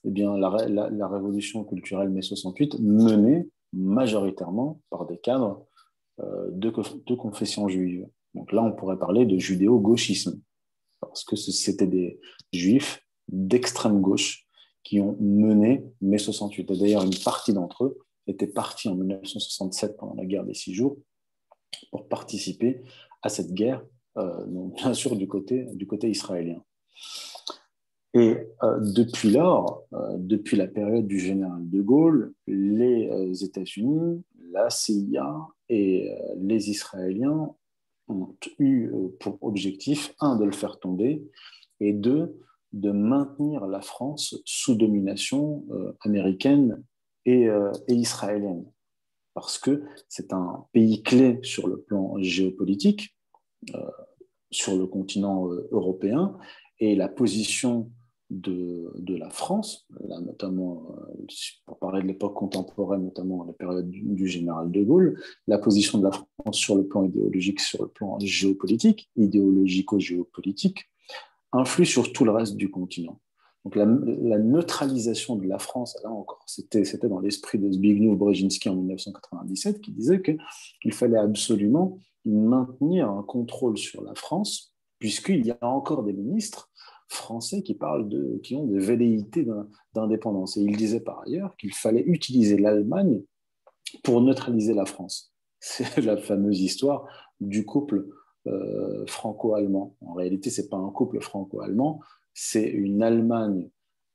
eh 0.03 0.09
bien, 0.09 0.35
la, 0.37 0.67
la 0.67 1.07
révolution 1.07 1.63
culturelle 1.63 2.09
mai 2.09 2.21
68 2.21 2.79
menée 2.79 3.47
majoritairement 3.73 4.81
par 4.89 5.05
des 5.05 5.17
cadres 5.17 5.59
euh, 5.59 5.70
de, 6.51 6.69
de 6.69 7.15
confession 7.15 7.67
juive. 7.67 8.07
Donc 8.33 8.51
là, 8.51 8.63
on 8.63 8.71
pourrait 8.71 8.97
parler 8.97 9.25
de 9.25 9.37
judéo-gauchisme, 9.37 10.39
parce 10.99 11.23
que 11.23 11.35
c'était 11.35 11.87
des 11.87 12.19
juifs 12.53 13.03
d'extrême 13.27 14.01
gauche 14.01 14.47
qui 14.83 14.99
ont 14.99 15.17
mené 15.19 15.83
mai 16.01 16.17
68. 16.17 16.71
Et 16.71 16.77
d'ailleurs, 16.77 17.03
une 17.03 17.15
partie 17.23 17.53
d'entre 17.53 17.85
eux 17.85 17.99
était 18.27 18.47
partie 18.47 18.87
en 18.89 18.95
1967 18.95 19.97
pendant 19.97 20.15
la 20.15 20.25
guerre 20.25 20.45
des 20.45 20.53
six 20.53 20.73
jours 20.73 20.97
pour 21.91 22.07
participer 22.07 22.81
à 23.21 23.29
cette 23.29 23.53
guerre, 23.53 23.83
euh, 24.17 24.45
bien 24.75 24.93
sûr 24.93 25.15
du 25.15 25.27
côté, 25.27 25.65
du 25.73 25.87
côté 25.87 26.09
israélien. 26.09 26.63
Et 28.13 28.37
euh, 28.63 28.79
depuis 28.81 29.31
lors, 29.31 29.85
depuis 30.17 30.57
la 30.57 30.67
période 30.67 31.07
du 31.07 31.17
général 31.17 31.69
de 31.69 31.81
Gaulle, 31.81 32.33
les 32.45 33.43
États-Unis, 33.43 34.21
la 34.51 34.69
CIA 34.69 35.47
et 35.69 36.11
euh, 36.11 36.35
les 36.37 36.69
Israéliens 36.69 37.53
ont 38.07 38.35
eu 38.59 38.87
euh, 38.87 39.15
pour 39.19 39.37
objectif, 39.41 40.13
un, 40.19 40.35
de 40.35 40.45
le 40.45 40.51
faire 40.51 40.79
tomber, 40.79 41.23
et 41.79 41.93
deux, 41.93 42.39
de 42.73 42.91
maintenir 42.91 43.65
la 43.67 43.81
France 43.81 44.41
sous 44.45 44.75
domination 44.75 45.65
euh, 45.71 45.97
américaine 46.01 46.83
et, 47.25 47.47
israélienne. 47.87 48.65
Parce 49.35 49.59
que 49.59 49.83
c'est 50.09 50.33
un 50.33 50.65
pays 50.73 51.03
clé 51.03 51.39
sur 51.43 51.67
le 51.67 51.79
plan 51.79 52.15
géopolitique, 52.17 53.15
sur 54.49 54.75
le 54.75 54.87
continent 54.87 55.47
européen, 55.69 56.35
et 56.79 56.95
la 56.95 57.07
position 57.07 57.91
de, 58.31 59.17
la 59.17 59.29
France, 59.29 59.85
notamment 59.99 60.95
euh, 60.97 61.25
pour 61.65 61.77
parler 61.79 62.01
de 62.01 62.07
l'époque 62.07 62.33
contemporaine, 62.33 63.03
notamment 63.03 63.43
la 63.43 63.53
période 63.53 63.89
du, 63.89 64.27
général 64.27 64.71
de 64.71 64.83
Gaulle, 64.83 65.21
la 65.47 65.57
position 65.57 65.99
de 65.99 66.05
la 66.05 66.11
France 66.11 66.55
sur 66.55 66.75
le 66.75 66.87
plan 66.87 67.03
idéologique, 67.03 67.59
sur 67.59 67.83
le 67.83 67.89
plan 67.89 68.17
géopolitique, 68.19 69.09
idéologico-géopolitique, 69.17 70.89
influe 71.51 71.85
sur 71.85 72.13
tout 72.13 72.23
le 72.23 72.31
reste 72.31 72.55
du 72.55 72.71
continent. 72.71 73.19
Donc 73.65 73.75
la, 73.75 73.85
neutralisation 73.85 75.35
de 75.35 75.45
la 75.45 75.59
France, 75.59 75.97
là 76.03 76.09
encore, 76.09 76.43
c'était 76.47 76.83
dans 77.07 77.19
l'esprit 77.19 77.59
de 77.59 77.69
Zbigniew 77.69 78.15
Brzezinski 78.15 78.69
en 78.69 78.75
1997 78.75 79.81
qui 79.81 79.91
disait 79.91 80.21
qu'il 80.21 80.93
fallait 80.93 81.17
absolument 81.19 81.99
maintenir 82.25 83.09
un 83.09 83.23
contrôle 83.23 83.77
sur 83.77 84.01
la 84.03 84.15
France, 84.15 84.73
puisqu'il 84.97 85.45
y 85.45 85.51
a 85.51 85.57
encore 85.61 86.03
des 86.03 86.13
ministres 86.13 86.70
français 87.11 87.61
qui 87.61 87.75
parlent 87.75 88.07
de, 88.07 88.39
qui 88.43 88.55
ont 88.55 88.65
des 88.65 88.79
velléités 88.79 89.45
d'indépendance. 89.93 90.57
Et 90.57 90.61
il 90.61 90.75
disait 90.77 91.01
par 91.01 91.21
ailleurs 91.21 91.55
qu'il 91.57 91.73
fallait 91.73 92.03
utiliser 92.03 92.57
l'Allemagne 92.57 93.21
pour 94.03 94.21
neutraliser 94.21 94.73
la 94.73 94.85
France. 94.85 95.33
C'est 95.59 96.01
la 96.01 96.17
fameuse 96.17 96.61
histoire 96.61 97.05
du 97.39 97.65
couple 97.65 98.07
euh, 98.47 99.05
franco-allemand. 99.07 99.95
En 100.01 100.13
réalité, 100.13 100.49
ce 100.49 100.61
n'est 100.61 100.67
pas 100.67 100.77
un 100.77 100.89
couple 100.89 101.21
franco-allemand, 101.21 101.99
c'est 102.33 102.67
une 102.67 103.03
Allemagne 103.03 103.69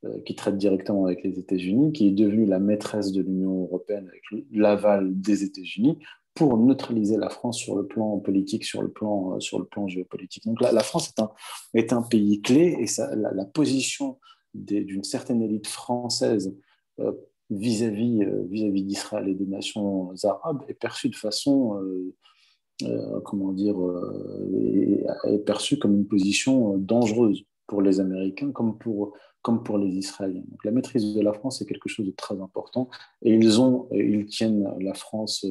euh, 0.04 0.20
qui 0.22 0.34
traite 0.34 0.56
directement 0.56 1.04
avec 1.04 1.22
les 1.22 1.38
États-Unis, 1.38 1.92
qui 1.92 2.08
est 2.08 2.12
devenue 2.12 2.46
la 2.46 2.58
maîtresse 2.58 3.12
de 3.12 3.22
l'Union 3.22 3.62
européenne 3.62 4.08
avec 4.08 4.22
l'aval 4.50 5.20
des 5.20 5.44
États-Unis 5.44 5.98
pour 6.36 6.58
neutraliser 6.58 7.16
la 7.16 7.30
France 7.30 7.58
sur 7.58 7.74
le 7.76 7.86
plan 7.86 8.18
politique, 8.18 8.64
sur 8.64 8.82
le 8.82 8.90
plan, 8.90 9.34
euh, 9.34 9.40
sur 9.40 9.58
le 9.58 9.64
plan 9.64 9.88
géopolitique. 9.88 10.44
Donc 10.44 10.60
la, 10.60 10.70
la 10.70 10.82
France 10.82 11.08
est 11.08 11.20
un, 11.20 11.32
est 11.74 11.92
un, 11.92 12.02
pays 12.02 12.42
clé 12.42 12.76
et 12.78 12.86
la, 13.16 13.44
position 13.46 14.18
d'une 14.54 15.02
certaine 15.02 15.42
élite 15.42 15.66
française 15.66 16.54
euh, 17.00 17.12
vis-à-vis 17.48 18.22
euh, 18.22 18.44
vis-à-vis 18.50 18.84
d'Israël 18.84 19.28
et 19.28 19.34
des 19.34 19.46
nations 19.46 20.12
arabes 20.24 20.62
est 20.68 20.74
perçue 20.74 21.08
de 21.08 21.16
façon, 21.16 21.80
comment 23.24 23.52
dire, 23.52 23.76
est, 25.24 25.38
perçue 25.38 25.78
comme 25.78 25.94
une 25.94 26.06
position 26.06 26.76
dangereuse 26.76 27.44
pour 27.66 27.80
les 27.80 27.98
Américains 27.98 28.52
comme 28.52 28.76
pour, 28.76 29.14
comme 29.40 29.62
pour 29.62 29.78
les 29.78 29.88
Israéliens. 29.94 30.44
Donc 30.50 30.64
la 30.64 30.70
maîtrise 30.70 31.14
de 31.14 31.22
la 31.22 31.32
France 31.32 31.62
est 31.62 31.66
quelque 31.66 31.88
chose 31.88 32.04
de 32.04 32.12
très 32.12 32.38
important 32.42 32.90
et 33.22 33.32
ils, 33.32 33.58
ont, 33.58 33.88
ils 33.92 34.26
tiennent 34.26 34.68
la 34.80 34.92
France 34.92 35.46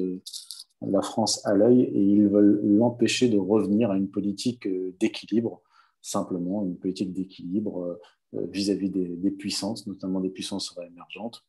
la 0.90 1.02
France 1.02 1.46
à 1.46 1.54
l'œil 1.54 1.82
et 1.82 2.02
ils 2.02 2.28
veulent 2.28 2.62
l'empêcher 2.64 3.30
de 3.30 3.38
revenir 3.38 3.92
à 3.92 3.98
une 3.98 4.10
politique 4.10 4.68
euh, 4.68 4.94
d'équilibre, 5.00 5.62
simplement 6.02 6.64
une 6.64 6.78
politique 6.78 7.14
d'équilibre 7.14 7.84
euh, 7.84 8.02
euh, 8.36 8.46
vis-à-vis 8.48 8.90
des, 8.90 9.32
puissances, 9.32 9.88
notamment 9.88 10.20
des 10.20 10.30
puissances 10.30 10.78
émergentes, 10.86 11.44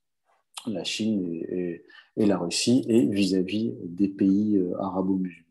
la 0.66 0.84
Chine 0.84 1.22
et, 1.48 1.84
la 2.16 2.38
Russie, 2.38 2.84
et 2.88 3.06
vis-à-vis 3.06 3.74
des 3.84 4.08
pays 4.08 4.60
arabo-musulmans. 4.78 5.44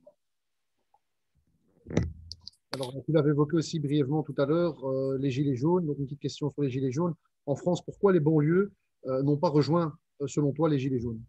Alors, 2.73 2.93
tu 3.05 3.11
l'avais 3.11 3.29
évoqué 3.29 3.55
aussi 3.55 3.79
brièvement 3.79 4.23
tout 4.23 4.35
à 4.37 4.45
l'heure, 4.45 4.77
les 5.19 5.29
Gilets 5.29 5.55
jaunes. 5.55 5.85
Donc, 5.85 5.97
une 5.99 6.05
petite 6.05 6.19
question 6.19 6.51
sur 6.51 6.63
les 6.63 6.69
Gilets 6.69 6.91
jaunes. 6.91 7.13
En 7.45 7.55
France, 7.55 7.83
pourquoi 7.85 8.11
les 8.11 8.19
banlieues 8.19 8.73
n'ont 9.05 9.37
pas 9.37 9.49
rejoint, 9.49 9.95
selon 10.25 10.51
toi, 10.51 10.67
les 10.67 10.79
Gilets 10.79 10.99
jaunes? 10.99 11.21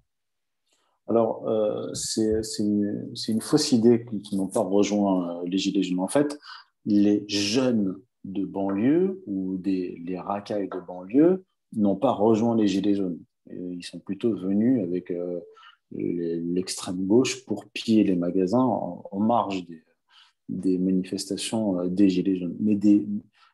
Alors, 1.08 1.48
euh, 1.48 1.92
c'est 1.94 2.42
une, 2.58 3.40
fausse 3.40 3.72
idée 3.72 4.04
qu'ils 4.25 4.38
n'ont 4.38 4.48
pas 4.48 4.60
rejoint 4.60 5.42
les 5.44 5.58
Gilets 5.58 5.82
jaunes. 5.82 6.00
En 6.00 6.08
fait, 6.08 6.38
les 6.84 7.25
jeunes 7.28 7.96
de 8.25 8.44
banlieue 8.44 9.22
ou 9.26 9.56
des, 9.56 10.02
les 10.04 10.18
racailles 10.18 10.68
de 10.68 10.80
banlieue 10.80 11.44
n'ont 11.75 11.96
pas 11.96 12.12
rejoint 12.12 12.56
les 12.56 12.66
Gilets 12.66 12.94
jaunes. 12.94 13.20
Ils 13.50 13.84
sont 13.84 14.00
plutôt 14.00 14.34
venus 14.34 14.82
avec 14.82 15.12
euh, 15.94 16.40
l'extrême 16.52 17.06
gauche 17.06 17.44
pour 17.44 17.66
piller 17.66 18.02
les 18.02 18.16
magasins 18.16 18.58
en, 18.58 19.20
marge 19.20 19.64
des, 20.48 20.78
manifestations 20.78 21.80
euh, 21.80 21.88
des 21.88 22.08
Gilets 22.08 22.36
jaunes. 22.36 22.56
Mais 22.58 22.75
des, 22.75 23.06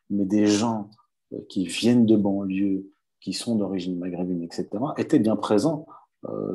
mais 0.09 0.25
des 0.25 0.47
gens 0.47 0.89
euh, 1.33 1.37
qui 1.47 1.65
viennent 1.67 2.07
de 2.07 2.15
banlieue, 2.15 2.89
qui 3.19 3.33
sont 3.33 3.55
d'origine 3.55 3.99
maghrébine, 3.99 4.41
etc., 4.41 4.67
étaient 4.97 5.19
bien 5.19 5.35
présents 5.35 5.85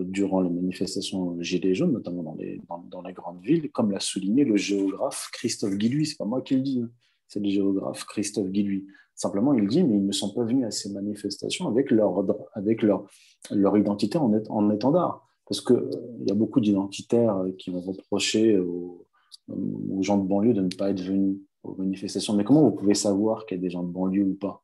durant 0.02 0.40
les 0.40 0.50
manifestations 0.50 1.40
Gilets 1.40 1.74
jaunes, 1.74 1.92
notamment 1.92 2.22
dans 2.22 2.34
les, 2.34 2.60
dans, 2.90 3.02
les 3.02 3.12
grandes 3.12 3.42
villes, 3.42 3.70
comme 3.70 3.90
l'a 3.90 4.00
souligné 4.00 4.44
le 4.44 4.56
géographe 4.56 5.28
Christophe 5.32 5.76
Guilluy. 5.76 6.06
C'est 6.06 6.16
pas 6.16 6.24
moi 6.24 6.40
qui 6.40 6.54
le 6.56 6.62
dis. 6.62 6.80
Hein 6.82 6.90
c'est 7.28 7.40
le 7.40 7.48
géographe 7.48 8.04
Christophe 8.04 8.48
Guilluy. 8.48 8.86
Simplement, 9.14 9.52
il 9.52 9.66
dit, 9.68 9.84
mais 9.84 9.96
ils 9.96 10.06
ne 10.06 10.12
sont 10.12 10.32
pas 10.32 10.44
venus 10.44 10.64
à 10.64 10.70
ces 10.70 10.92
manifestations 10.92 11.68
avec 11.68 11.90
leur, 11.90 12.24
avec 12.54 12.82
leur, 12.82 13.06
leur 13.50 13.76
identité 13.76 14.16
en, 14.18 14.32
en 14.48 14.70
étendard. 14.70 15.26
Parce 15.46 15.60
qu'il 15.60 15.76
euh, 15.76 16.24
y 16.26 16.30
a 16.30 16.34
beaucoup 16.34 16.60
d'identitaires 16.60 17.42
qui 17.58 17.70
vont 17.70 17.80
reprocher 17.80 18.58
aux, 18.58 19.06
aux, 19.48 20.02
gens 20.02 20.18
de 20.18 20.26
banlieue 20.26 20.54
de 20.54 20.62
ne 20.62 20.68
pas 20.68 20.90
être 20.90 21.00
venus 21.00 21.38
aux 21.62 21.74
manifestations. 21.76 22.34
Mais 22.34 22.44
comment 22.44 22.62
vous 22.62 22.74
pouvez 22.74 22.94
savoir 22.94 23.46
qu'il 23.46 23.58
y 23.58 23.60
a 23.60 23.62
des 23.62 23.70
gens 23.70 23.82
de 23.82 23.92
banlieue 23.92 24.24
ou 24.24 24.34
pas? 24.34 24.62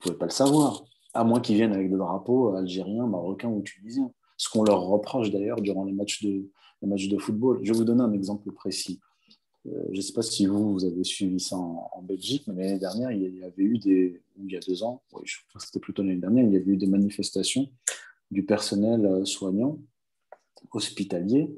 Vous 0.00 0.10
ne 0.10 0.14
pouvez 0.14 0.18
pas 0.18 0.26
le 0.26 0.32
savoir, 0.32 0.84
à 1.14 1.24
moins 1.24 1.40
qu'ils 1.40 1.56
viennent 1.56 1.72
avec 1.72 1.90
des 1.90 1.96
drapeaux 1.96 2.54
algériens, 2.54 3.06
marocains 3.06 3.48
ou 3.48 3.62
tunisiens. 3.62 4.10
Ce 4.36 4.48
qu'on 4.48 4.64
leur 4.64 4.82
reproche 4.82 5.30
d'ailleurs 5.30 5.60
durant 5.60 5.84
les 5.84 5.92
matchs, 5.92 6.22
de, 6.22 6.50
les 6.82 6.88
matchs 6.88 7.08
de 7.08 7.18
football. 7.18 7.60
Je 7.62 7.72
vais 7.72 7.78
vous 7.78 7.84
donner 7.84 8.02
un 8.02 8.12
exemple 8.12 8.50
précis. 8.52 9.00
Euh, 9.66 9.84
je 9.92 9.96
ne 9.96 10.00
sais 10.00 10.12
pas 10.12 10.22
si 10.22 10.46
vous, 10.46 10.84
avez 10.84 11.04
suivi 11.04 11.40
ça 11.40 11.56
en, 11.56 12.02
Belgique, 12.02 12.44
mais 12.48 12.64
l'année 12.64 12.78
dernière, 12.78 13.10
il 13.12 13.34
y 13.34 13.42
avait 13.42 13.62
eu 13.62 13.78
des, 13.78 14.20
il 14.36 14.52
y 14.52 14.56
a 14.56 14.60
deux 14.60 14.82
ans, 14.82 15.02
c'était 15.58 15.80
plutôt 15.80 16.02
l'année 16.02 16.20
dernière, 16.20 16.44
il 16.44 16.52
y 16.52 16.56
avait 16.56 16.72
eu 16.72 16.76
des 16.76 16.86
manifestations 16.86 17.70
du 18.30 18.44
personnel 18.44 19.06
euh, 19.06 19.24
soignant 19.24 19.78
hospitalier 20.72 21.50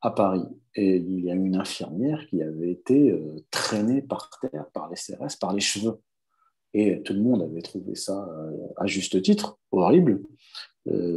à 0.00 0.10
Paris. 0.10 0.44
Et 0.74 0.96
il 0.96 1.20
y 1.20 1.30
a 1.30 1.34
une 1.34 1.56
infirmière 1.56 2.26
qui 2.28 2.42
avait 2.42 2.70
été 2.70 3.10
euh, 3.10 3.36
traînée 3.50 4.02
par 4.02 4.30
terre 4.40 4.66
par 4.72 4.90
les 4.90 4.96
CRS, 4.96 5.36
par 5.40 5.52
les 5.54 5.60
cheveux. 5.60 5.98
Et 6.74 7.02
tout 7.02 7.12
le 7.12 7.20
monde 7.20 7.42
avait 7.42 7.62
trouvé 7.62 7.94
ça, 7.94 8.28
à 8.76 8.86
juste 8.86 9.22
titre, 9.22 9.58
horrible, 9.70 10.20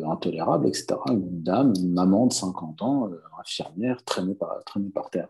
intolérable, 0.05 0.67
etc. 0.67 0.95
Une 1.09 1.41
dame, 1.41 1.73
une 1.75 1.93
maman 1.93 2.27
de 2.27 2.33
50 2.33 2.81
ans, 2.83 3.09
infirmière, 3.39 4.03
traînée 4.03 4.35
par, 4.35 4.63
traînée 4.65 4.89
par 4.89 5.09
terre. 5.09 5.29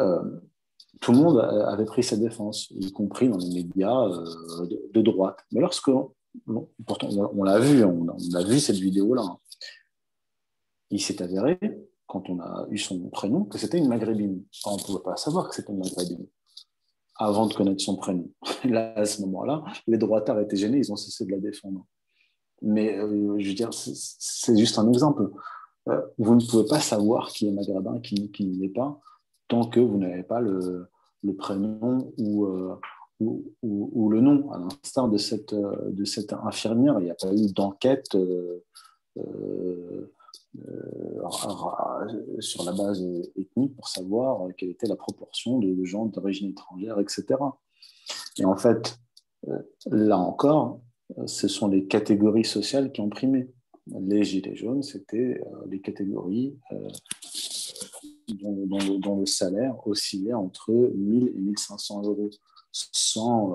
Euh, 0.00 0.40
tout 1.00 1.12
le 1.12 1.18
monde 1.18 1.38
avait 1.38 1.84
pris 1.84 2.02
sa 2.02 2.16
défense, 2.16 2.70
y 2.70 2.92
compris 2.92 3.28
dans 3.28 3.38
les 3.38 3.48
médias 3.48 4.06
euh, 4.06 4.66
de, 4.92 5.00
droite. 5.00 5.38
Mais 5.52 5.60
lorsque, 5.60 5.90
pourtant, 6.86 7.08
on 7.34 7.42
l'a 7.42 7.58
vu, 7.58 7.84
on, 7.84 8.06
a 8.08 8.42
vu 8.42 8.60
cette 8.60 8.76
vidéo-là, 8.76 9.22
hein. 9.22 9.38
il 10.90 11.00
s'est 11.00 11.22
avéré, 11.22 11.58
quand 12.06 12.28
on 12.28 12.40
a 12.40 12.66
eu 12.70 12.76
son 12.76 13.08
prénom, 13.08 13.44
que 13.44 13.56
c'était 13.56 13.78
une 13.78 13.88
maghrébine. 13.88 14.44
on 14.66 14.76
ne 14.76 14.82
pouvait 14.82 15.02
pas 15.02 15.16
savoir 15.16 15.48
que 15.48 15.54
c'était 15.54 15.72
une 15.72 15.78
maghrébine 15.78 16.26
avant 17.20 17.46
de 17.46 17.54
connaître 17.54 17.82
son 17.82 17.96
prénom. 17.96 18.30
Là, 18.64 18.92
à 18.96 19.04
ce 19.04 19.20
moment-là, 19.22 19.62
les 19.86 19.98
droitards 19.98 20.40
étaient 20.40 20.56
gênés, 20.56 20.78
ils 20.78 20.92
ont 20.92 20.96
cessé 20.96 21.24
de 21.24 21.30
la 21.30 21.38
défendre. 21.38 21.86
Mais 22.62 22.98
euh, 22.98 23.38
je 23.38 23.48
veux 23.48 23.54
dire, 23.54 23.70
c'est 23.72 24.56
juste 24.56 24.78
un 24.78 24.88
exemple. 24.88 25.30
vous 26.18 26.34
ne 26.34 26.44
pouvez 26.44 26.66
pas 26.66 26.80
savoir 26.80 27.28
qui 27.28 27.48
est 27.48 27.52
maghrébin, 27.52 28.00
qui, 28.00 28.30
qui 28.30 28.46
ne 28.46 28.68
pas, 28.68 29.00
tant 29.48 29.66
que 29.66 29.80
vous 29.80 29.98
n'avez 29.98 30.22
pas 30.22 30.40
le, 30.40 30.88
prénom 31.36 32.12
euh, 32.18 32.74
ou, 33.20 33.44
ou, 33.62 34.08
le 34.10 34.20
nom. 34.20 34.50
À 34.52 34.58
l'instar 34.58 35.08
de 35.08 35.18
cette, 35.18 35.52
euh, 35.52 35.90
de 35.90 36.04
cette 36.04 36.32
infirmière, 36.32 36.96
il 37.00 37.04
n'y 37.04 37.10
a 37.10 37.14
pas 37.14 37.32
eu 37.32 37.52
d'enquête 37.52 38.14
euh, 38.14 38.64
sur 42.40 42.64
la 42.64 42.72
base 42.72 43.04
ethnique 43.36 43.76
pour 43.76 43.88
savoir 43.88 44.48
quelle 44.56 44.70
était 44.70 44.88
la 44.88 44.96
proportion 44.96 45.58
de, 45.58 45.84
gens 45.84 46.06
d'origine 46.06 46.50
étrangère, 46.50 46.98
etc. 46.98 47.26
Et 48.38 48.44
en 48.44 48.56
fait, 48.56 48.98
là 49.86 50.18
encore, 50.18 50.80
ce 51.26 51.48
sont 51.48 51.68
les 51.68 51.86
catégories 51.86 52.44
sociales 52.44 52.92
qui 52.92 53.00
ont 53.00 53.08
primé. 53.08 53.50
Les 53.86 54.24
gilets 54.24 54.56
jaunes, 54.56 54.82
c'était 54.82 55.40
les 55.68 55.80
catégories 55.80 56.56
dont, 58.34 59.16
le 59.18 59.26
salaire 59.26 59.74
oscillait 59.86 60.34
entre 60.34 60.72
1000 60.72 61.28
et 61.28 61.40
1500 61.40 62.02
euros, 62.04 62.30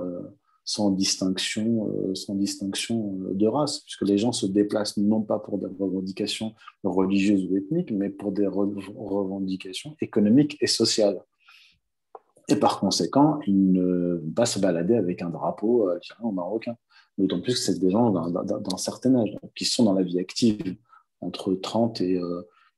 euh, 0.02 0.22
sans 0.66 0.90
distinction, 0.90 1.90
euh, 1.90 2.16
sans 2.16 2.34
distinction 2.36 3.20
euh, 3.22 3.34
de 3.34 3.48
race, 3.48 3.82
puisque 3.82 4.02
les 4.02 4.18
gens 4.18 4.32
se 4.32 4.48
déplacent 4.48 4.98
non 4.98 5.22
pas 5.22 5.38
pour 5.38 5.60
des 5.60 5.68
revendications 5.68 6.54
religieuses 6.84 7.46
ou 7.50 7.56
ethniques, 7.56 7.92
mais 7.92 8.10
pour 8.10 8.32
des 8.32 8.48
revendications 8.48 9.96
économiques 10.02 10.58
et 10.60 10.68
sociales. 10.68 11.22
Et 12.50 12.56
par 12.56 12.80
conséquent, 12.80 13.40
ils 13.48 13.72
ne 13.72 14.16
vont 14.16 14.32
pas 14.32 14.46
se 14.46 14.60
balader 14.60 14.96
avec 14.96 15.22
un 15.22 15.30
drapeau 15.30 15.90
ou 16.22 16.32
marocain. 16.32 16.76
D'autant 17.18 17.42
plus 17.42 17.54
que 17.54 17.60
c'est 17.60 17.80
des 17.80 17.90
gens 17.90 18.12
d'un 18.12 18.78
certain 18.78 19.16
âge, 19.16 19.36
qui 19.56 19.66
sont 19.66 19.84
dans 19.84 19.94
la 19.94 20.04
vie 20.04 20.20
active, 20.20 20.76
entre 21.22 21.56
30 21.56 22.02
et, 22.02 22.20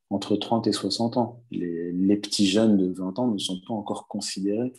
entre 0.09 0.35
30 0.35 0.67
et 0.67 0.71
60 0.71 1.17
ans. 1.17 1.43
Les, 1.51 1.91
les, 1.91 2.17
petits 2.17 2.47
jeunes 2.47 2.77
de 2.77 2.87
20 2.87 3.19
ans 3.19 3.27
ne 3.27 3.37
sont 3.37 3.59
pas 3.67 3.73
encore 3.73 4.07
considérés, 4.07 4.73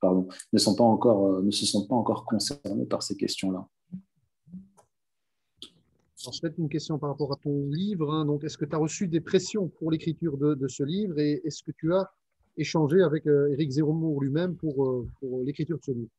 pardon, 0.00 0.28
ne, 0.52 0.58
sont 0.58 0.74
pas 0.74 0.84
encore, 0.84 1.26
euh, 1.26 1.42
ne 1.42 1.50
se 1.50 1.66
sont 1.66 1.86
pas 1.86 1.94
encore 1.94 2.24
concernés 2.24 2.86
par 2.86 3.02
ces 3.02 3.16
questions-là. 3.16 3.66
Je 6.20 6.48
une 6.58 6.68
question 6.68 6.98
par 6.98 7.10
rapport 7.10 7.32
à 7.32 7.36
ton 7.36 7.68
livre. 7.68 8.12
Hein. 8.12 8.24
Donc, 8.24 8.42
est-ce 8.42 8.58
que 8.58 8.64
tu 8.64 8.74
as 8.74 8.78
reçu 8.78 9.06
des 9.06 9.20
pressions 9.20 9.68
pour 9.68 9.90
l'écriture 9.90 10.36
de, 10.36 10.54
de, 10.54 10.68
ce 10.68 10.82
livre 10.82 11.18
et 11.18 11.40
est-ce 11.44 11.62
que 11.62 11.70
tu 11.70 11.94
as 11.94 12.10
échangé 12.56 13.02
avec 13.02 13.26
euh, 13.26 13.52
Éric 13.52 13.70
Zéromour 13.70 14.20
lui-même 14.20 14.56
pour, 14.56 14.84
euh, 14.84 15.08
pour 15.20 15.42
l'écriture 15.44 15.78
de 15.78 15.84
ce 15.84 15.92
livre? 15.92 16.10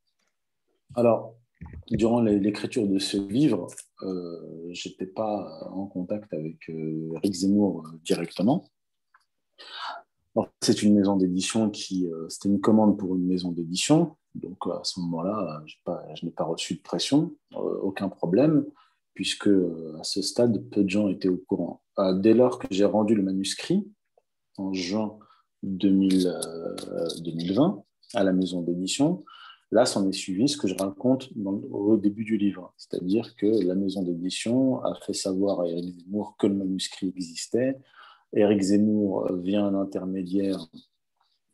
Alors, 0.94 1.34
durant 1.90 2.22
l'écriture 2.22 2.86
de 2.86 2.98
ce 2.98 3.16
livre, 3.16 3.66
euh, 4.02 4.68
je 4.72 4.88
n'étais 4.88 5.06
pas 5.06 5.68
en 5.72 5.86
contact 5.86 6.32
avec 6.32 6.70
euh, 6.70 7.12
Eric 7.16 7.34
Zemmour 7.34 7.84
euh, 7.86 7.98
directement. 8.04 8.64
C'est 10.62 10.82
une 10.82 10.94
maison 10.94 11.16
d'édition 11.16 11.70
qui, 11.70 12.08
c'était 12.28 12.48
une 12.48 12.60
commande 12.60 12.96
pour 12.96 13.16
une 13.16 13.26
maison 13.26 13.50
d'édition, 13.50 14.16
donc 14.36 14.64
à 14.68 14.80
ce 14.84 15.00
moment-là, 15.00 15.60
je 15.66 15.74
n'ai 16.24 16.30
pas 16.30 16.44
reçu 16.44 16.76
de 16.76 16.80
pression, 16.80 17.34
aucun 17.52 18.08
problème, 18.08 18.64
puisque 19.12 19.48
à 19.48 20.04
ce 20.04 20.22
stade, 20.22 20.62
peu 20.70 20.84
de 20.84 20.88
gens 20.88 21.08
étaient 21.08 21.28
au 21.28 21.36
courant. 21.36 21.82
dès 22.14 22.32
lors 22.32 22.60
que 22.60 22.68
j'ai 22.70 22.84
rendu 22.84 23.16
le 23.16 23.24
manuscrit, 23.24 23.90
en 24.56 24.72
juin 24.72 25.18
2020, 25.64 27.82
à 28.14 28.22
la 28.22 28.32
maison 28.32 28.62
d'édition, 28.62 29.24
Là, 29.72 29.86
s'en 29.86 30.08
est 30.08 30.12
suivi 30.12 30.48
ce 30.48 30.56
que 30.56 30.66
je 30.66 30.74
raconte 30.74 31.30
au 31.70 31.96
début 31.96 32.24
du 32.24 32.36
livre, 32.36 32.72
c'est-à-dire 32.76 33.36
que 33.36 33.46
la 33.46 33.76
maison 33.76 34.02
d'édition 34.02 34.82
a 34.82 34.94
fait 34.96 35.12
savoir 35.12 35.60
à 35.60 35.68
Eric 35.68 35.94
Zemmour 36.00 36.36
que 36.36 36.48
le 36.48 36.54
manuscrit 36.54 37.08
existait. 37.08 37.78
Eric 38.32 38.60
Zemmour, 38.60 39.32
via 39.34 39.64
un 39.64 39.74
intermédiaire 39.74 40.58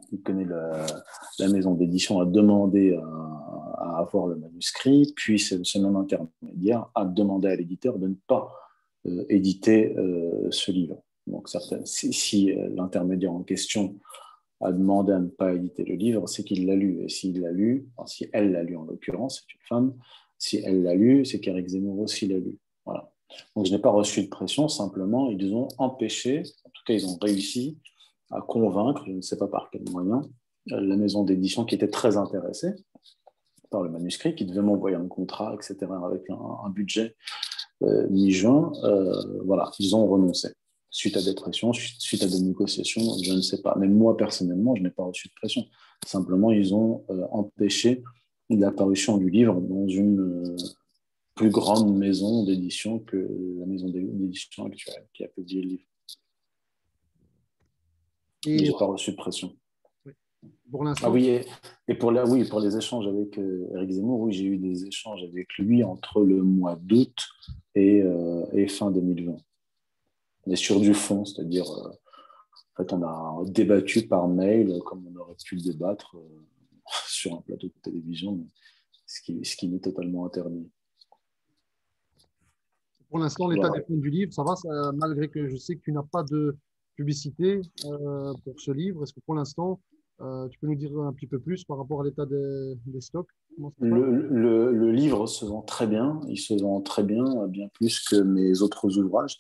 qui 0.09 0.20
connaît 0.22 0.46
la, 0.46 1.48
maison 1.48 1.74
d'édition, 1.74 2.20
a 2.20 2.24
demandé 2.24 2.94
à, 2.94 3.98
avoir 3.98 4.29
le 4.29 4.37
manuscrit, 4.37 5.12
puis 5.14 5.38
ce, 5.38 5.79
même 5.79 5.96
intermédiaire 5.96 6.87
a 6.94 7.05
demandé 7.05 7.48
à 7.48 7.57
l'éditeur 7.57 7.98
de 7.98 8.09
ne 8.09 8.14
pas 8.26 8.50
euh, 9.07 9.24
éditer 9.29 9.94
euh, 9.96 10.48
ce 10.50 10.70
livre. 10.70 11.02
Donc, 11.26 11.48
si, 11.85 12.12
si 12.12 12.52
euh, 12.52 12.68
l'intermédiaire 12.74 13.33
en 13.33 13.42
question 13.42 13.96
a 14.61 14.73
demandé 14.73 15.12
à 15.12 15.19
ne 15.19 15.29
pas 15.29 15.53
éditer 15.53 15.85
le 15.85 15.95
livre, 15.95 16.27
c'est 16.27 16.45
qu'il 16.45 16.66
l'a 16.66 16.75
lu. 16.75 17.05
Et 17.05 17.09
s'il 17.09 17.40
l'a 17.40 17.53
lu, 17.53 17.88
si 18.07 18.29
elle 18.33 18.53
l'a 18.53 18.62
lu 18.62 18.77
en 18.77 18.85
l'occurrence, 18.85 19.40
c'est 19.40 19.55
une 19.55 19.66
femme, 19.69 19.95
si 20.38 20.57
elle 20.64 20.83
l'a 20.83 20.95
lu, 20.95 21.25
c'est 21.25 21.40
qu'Éric 21.40 21.69
Zemmour 21.69 22.01
aussi 22.01 22.27
l'a 22.27 22.38
lu. 22.38 22.59
Voilà. 22.85 23.11
Donc 23.55 23.66
je 23.66 23.73
n'ai 23.73 23.79
pas 23.79 23.90
reçu 23.90 24.23
de 24.23 24.29
pression, 24.29 24.69
simplement 24.69 25.31
ils 25.31 25.53
ont 25.55 25.69
empêché, 25.79 26.42
en 26.64 26.71
tout 26.71 26.83
cas 26.87 26.95
ils 26.95 27.07
ont 27.07 27.19
réussi 27.21 27.79
à 28.31 28.40
convaincre, 28.40 29.03
je 29.07 29.12
ne 29.12 29.21
sais 29.21 29.37
pas 29.37 29.49
par 29.49 29.69
quel 29.71 29.83
moyen, 29.90 30.23
la 30.66 30.97
maison 30.97 31.25
d'édition 31.25 31.64
qui 31.64 31.75
était 31.75 31.88
très 31.88 32.16
intéressée 32.16 32.75
par 33.71 33.83
le 33.83 33.90
manuscrit, 33.90 34.35
qui 34.35 34.45
devait 34.45 34.62
m'envoyer 34.62 34.97
un 34.97 35.09
contrat, 35.09 35.55
etc., 35.55 35.77
avec 36.05 36.23
un, 36.31 36.71
budget 36.71 37.16
euh, 37.83 38.07
mi-juin. 38.11 38.73
Euh, 38.85 39.42
voilà, 39.45 39.71
ils 39.79 39.95
ont 39.95 40.07
renoncé. 40.07 40.49
Suite 40.90 41.16
à 41.16 41.22
des 41.22 41.35
pressions, 41.35 41.72
suite 41.72 42.22
à 42.22 42.27
des 42.27 42.40
négociations, 42.40 43.03
je 43.22 43.33
ne 43.33 43.40
sais 43.40 43.61
pas. 43.61 43.77
Mais 43.79 43.88
moi, 43.88 44.16
personnellement, 44.16 44.75
je 44.75 44.83
n'ai 44.83 44.90
pas 44.90 45.05
reçu 45.05 45.29
de 45.29 45.35
pression. 45.35 45.66
Simplement, 46.07 46.53
ils 46.53 46.75
ont 46.75 47.05
euh, 47.11 47.27
empêché 47.31 48.03
l'apparition 48.49 49.18
du 49.18 49.29
livre 49.29 49.61
dans 49.61 49.88
une 49.88 50.20
euh, 50.20 50.57
plus 51.35 51.51
grande 51.51 51.96
maison 51.96 52.44
d'édition 52.44 53.01
que 53.01 53.16
la 53.59 53.66
maison 53.66 53.88
d'édition 53.88 54.66
actuelle 54.66 55.07
qui 55.12 55.25
a 55.25 55.29
publié 55.29 55.62
le 55.62 55.68
livre. 55.68 55.85
Et 58.46 58.59
je 58.59 58.72
n'ai 58.72 58.79
pas 58.79 58.87
reçu 58.87 59.11
de 59.11 59.16
pression. 59.16 59.55
Pour 60.70 60.85
l'instant. 60.85 61.09
Ah 61.09 61.11
oui, 61.11 61.40
et, 61.88 61.94
pour, 61.94 62.12
la, 62.12 62.25
oui, 62.25 62.44
pour 62.49 62.61
les 62.61 62.77
échanges 62.77 63.07
avec 63.07 63.38
euh, 63.38 63.68
Eric 63.75 63.90
Zemmour, 63.90 64.20
oui, 64.20 64.33
j'ai 64.33 64.44
eu 64.44 64.59
des 64.59 64.87
échanges 64.87 65.22
avec 65.25 65.46
lui 65.59 65.83
entre 65.83 66.22
le 66.22 66.42
mois 66.42 66.77
d'août 66.77 67.29
et, 67.75 68.03
et 68.55 68.68
fin 68.68 68.90
2020 68.90 69.37
mais 70.46 70.56
sur 70.56 70.80
du 70.80 70.94
fond, 70.94 71.24
c'est-à-dire, 71.24 71.70
euh, 71.70 71.90
en 71.90 72.76
fait, 72.76 72.92
on 72.92 73.02
a 73.02 73.42
débattu 73.46 74.06
par 74.06 74.28
mail 74.28 74.78
comme 74.85 75.06
on 75.06 75.16
aurait 75.20 75.37
pu 75.44 75.56
le 75.56 75.62
débattre 75.62 76.16
euh, 76.16 76.42
sur 77.09 77.35
un 77.35 77.42
plateau 77.42 77.66
de 77.66 77.80
télévision, 77.82 78.46
ce 79.06 79.20
qui, 79.20 79.44
ce 79.44 79.56
qui 79.56 79.74
est 79.74 79.80
totalement 79.80 80.26
interdit. 80.26 80.70
Pour 83.09 83.18
l'instant, 83.18 83.48
l'état 83.48 83.70
des 83.70 83.82
comptes 83.82 84.00
du 84.00 84.11
livre, 84.11 84.32
ça 84.32 84.42
va, 84.42 84.56
ça, 84.56 84.92
malgré 84.94 85.28
que 85.28 85.48
je 85.48 85.56
sais 85.56 85.76
que 85.76 85.80
tu 85.80 85.92
n'as 85.92 86.02
pas 86.02 86.24
de 86.24 86.56
publicité 86.96 87.61
euh, 87.85 88.32
pour 88.44 88.61
ce 88.61 88.72
livre. 88.72 89.04
Est-ce 89.04 89.12
que 89.12 89.20
pour 89.20 89.35
l'instant, 89.35 89.80
tu 90.50 90.59
peux 90.59 90.66
nous 90.66 90.74
dire 90.74 90.98
un 90.98 91.12
petit 91.12 91.26
peu 91.26 91.38
plus 91.38 91.64
par 91.64 91.78
rapport 91.78 92.00
à 92.00 92.04
l'état 92.04 92.26
des, 92.26 93.00
stocks? 93.00 93.28
Le, 93.78 94.28
le, 94.28 94.72
le, 94.72 94.92
livre 94.92 95.26
se 95.26 95.44
vend 95.44 95.62
très 95.62 95.87
bien. 95.87 96.20
Il 96.26 96.38
se 96.38 96.54
vend 96.54 96.80
très 96.80 97.04
bien, 97.04 97.46
bien 97.46 97.68
plus 97.68 98.00
que 98.00 98.16
mes 98.16 98.61
autres 98.61 98.98
ouvrages 98.98 99.37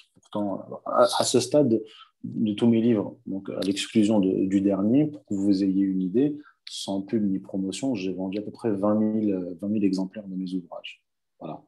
à, 0.84 1.24
ce 1.24 1.40
stade 1.40 1.82
de 2.24 2.52
tous 2.54 2.66
mes 2.66 2.80
livres, 2.80 3.16
donc 3.26 3.50
à 3.50 3.60
l'exclusion 3.60 4.20
du 4.20 4.60
dernier, 4.60 5.06
pour 5.06 5.24
que 5.26 5.34
vous 5.34 5.62
ayez 5.62 5.82
une 5.82 6.02
idée, 6.02 6.36
sans 6.68 7.02
pub 7.02 7.24
ni 7.24 7.38
promotion, 7.38 7.94
j'ai 7.94 8.12
vendu 8.12 8.38
à 8.38 8.42
peu 8.42 8.50
près 8.50 8.70
20 8.70 9.22
000, 9.24 9.40
20 9.60 9.74
exemplaires 9.82 10.26
de 10.26 10.34
mes 10.34 10.52
ouvrages. 10.54 11.02
Voilà. 11.40 11.62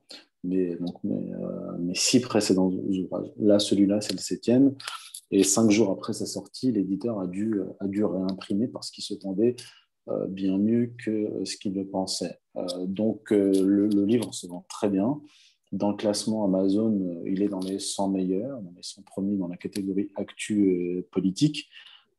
Mais, 0.45 0.77
donc, 0.77 0.97
euh, 1.05 1.79
mes, 1.79 1.95
six 1.95 2.21
précédents 2.21 2.71
ouvrages. 2.71 3.31
Là, 3.39 3.59
celui-là, 3.59 4.01
c'est 4.01 4.13
le 4.13 4.19
septième. 4.19 4.75
Et 5.31 5.43
cinq 5.43 5.71
jours 5.71 5.91
après 5.91 6.13
sa 6.13 6.27
sortie, 6.27 6.73
l'éditeur 6.73 7.21
a 7.21 7.27
dû, 7.27 7.61
réimprimer 7.83 8.67
parce 8.69 8.91
qu'il 8.91 9.05
se 9.05 9.15
vendait 9.23 9.57
euh, 10.09 10.27
bien 10.27 10.57
mieux 10.57 10.95
que 11.05 11.45
ce 11.45 11.57
qu'il 11.57 11.75
le 11.75 11.87
pensait. 11.87 12.39
Euh, 12.57 12.87
donc, 12.87 13.31
le, 13.31 13.87
livre 14.05 14.33
se 14.33 14.47
vend 14.47 14.65
très 14.69 14.89
bien. 14.89 15.21
Dans 15.73 15.91
le 15.91 15.97
classement 15.97 16.45
Amazon, 16.45 16.99
euh, 16.99 17.23
il 17.27 17.43
est 17.43 17.49
dans 17.49 17.61
les 17.61 17.79
100 17.79 18.09
meilleurs, 18.09 18.61
dans 18.63 18.73
les 18.75 18.83
100 18.83 19.03
premiers 19.03 19.37
dans 19.37 19.49
la 19.49 19.57
catégorie 19.57 20.11
actu 20.17 21.05
politique. 21.11 21.69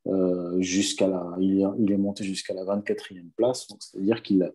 Euh, 0.07 0.59
la, 1.01 1.35
il, 1.39 1.91
est, 1.91 1.97
monté 1.97 2.23
jusqu'à 2.23 2.53
la 2.53 2.63
24e 2.63 3.29
place, 3.35 3.67
c'est-à-dire 3.79 4.21
qu'il 4.21 4.51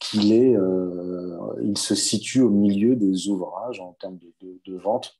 qu'il 0.00 0.32
est, 0.32 0.56
euh, 0.56 1.74
se 1.74 1.94
situe 1.94 2.40
au 2.40 2.50
milieu 2.50 2.96
des 2.96 3.28
ouvrages 3.28 3.80
en 3.80 3.92
termes 4.00 4.18
de, 4.40 4.60
de, 4.64 4.76
vente, 4.76 5.18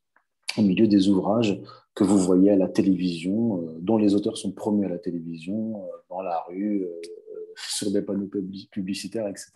au 0.57 0.63
milieu 0.63 0.87
des 0.87 1.09
ouvrages 1.09 1.61
que 1.95 2.05
vous 2.05 2.19
voyez 2.19 2.51
à 2.51 2.57
la 2.57 2.69
télévision, 2.69 3.65
dont 3.81 3.97
les 3.97 4.15
auteurs 4.15 4.37
sont 4.37 4.53
promus 4.53 4.87
à 4.87 4.89
la 4.89 4.99
télévision, 4.99 5.83
dans 6.09 6.23
la 6.23 6.41
rue, 6.49 6.87
sur 7.57 7.91
des 7.91 8.03
panneaux 8.03 8.31
publicitaires, 8.71 9.27
etc. 9.27 9.51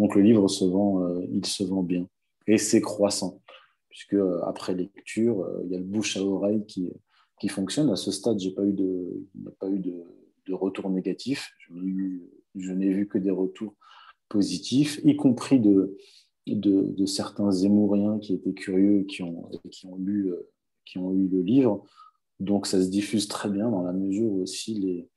Donc 0.00 0.16
le 0.16 0.22
livre 0.22 0.48
se 0.48 0.64
vend, 0.64 1.20
il 1.30 1.46
se 1.46 1.62
vend 1.62 1.82
bien 1.82 2.08
et 2.46 2.58
c'est 2.58 2.80
croissant, 2.80 3.42
puisque 3.88 4.14
euh, 4.14 4.42
après 4.44 4.74
lecture, 4.74 5.40
euh, 5.40 5.62
il 5.64 5.72
y 5.72 5.76
a 5.76 5.78
le 5.78 5.84
bouche 5.84 6.16
à 6.16 6.22
oreille 6.22 6.64
qui, 6.66 6.92
qui 7.40 7.48
fonctionne. 7.48 7.90
À 7.90 7.96
ce 7.96 8.10
stade, 8.10 8.38
j'ai 8.38 8.52
pas 8.52 8.64
eu 8.64 8.72
de, 8.72 9.26
pas 9.58 9.68
eu 9.68 9.78
de, 9.78 10.04
de 10.46 10.54
retour 10.54 10.90
négatif. 10.90 11.50
Je 12.54 12.72
n'ai 12.72 12.92
vu 12.92 13.08
que 13.08 13.18
des 13.18 13.30
retours 13.30 13.74
positifs, 14.28 15.00
y 15.04 15.16
compris 15.16 15.60
de, 15.60 15.96
de, 16.46 17.06
certains 17.06 17.50
Zémouriens 17.50 18.18
qui 18.18 18.34
étaient 18.34 18.54
curieux 18.54 19.00
et 19.00 19.06
qui 19.06 19.22
ont, 19.22 19.48
qui 19.70 19.86
ont, 19.86 19.96
lu, 19.96 20.32
euh, 20.32 20.50
qui 20.84 20.98
ont 20.98 21.12
lu 21.12 21.28
le 21.28 21.42
livre. 21.42 21.84
Donc 22.40 22.66
ça 22.66 22.82
se 22.82 22.88
diffuse 22.88 23.28
très 23.28 23.48
bien 23.48 23.70
dans 23.70 23.82
la 23.82 23.92
mesure 23.92 24.30
où 24.30 24.42
aussi 24.42 24.74
les, 24.74 25.08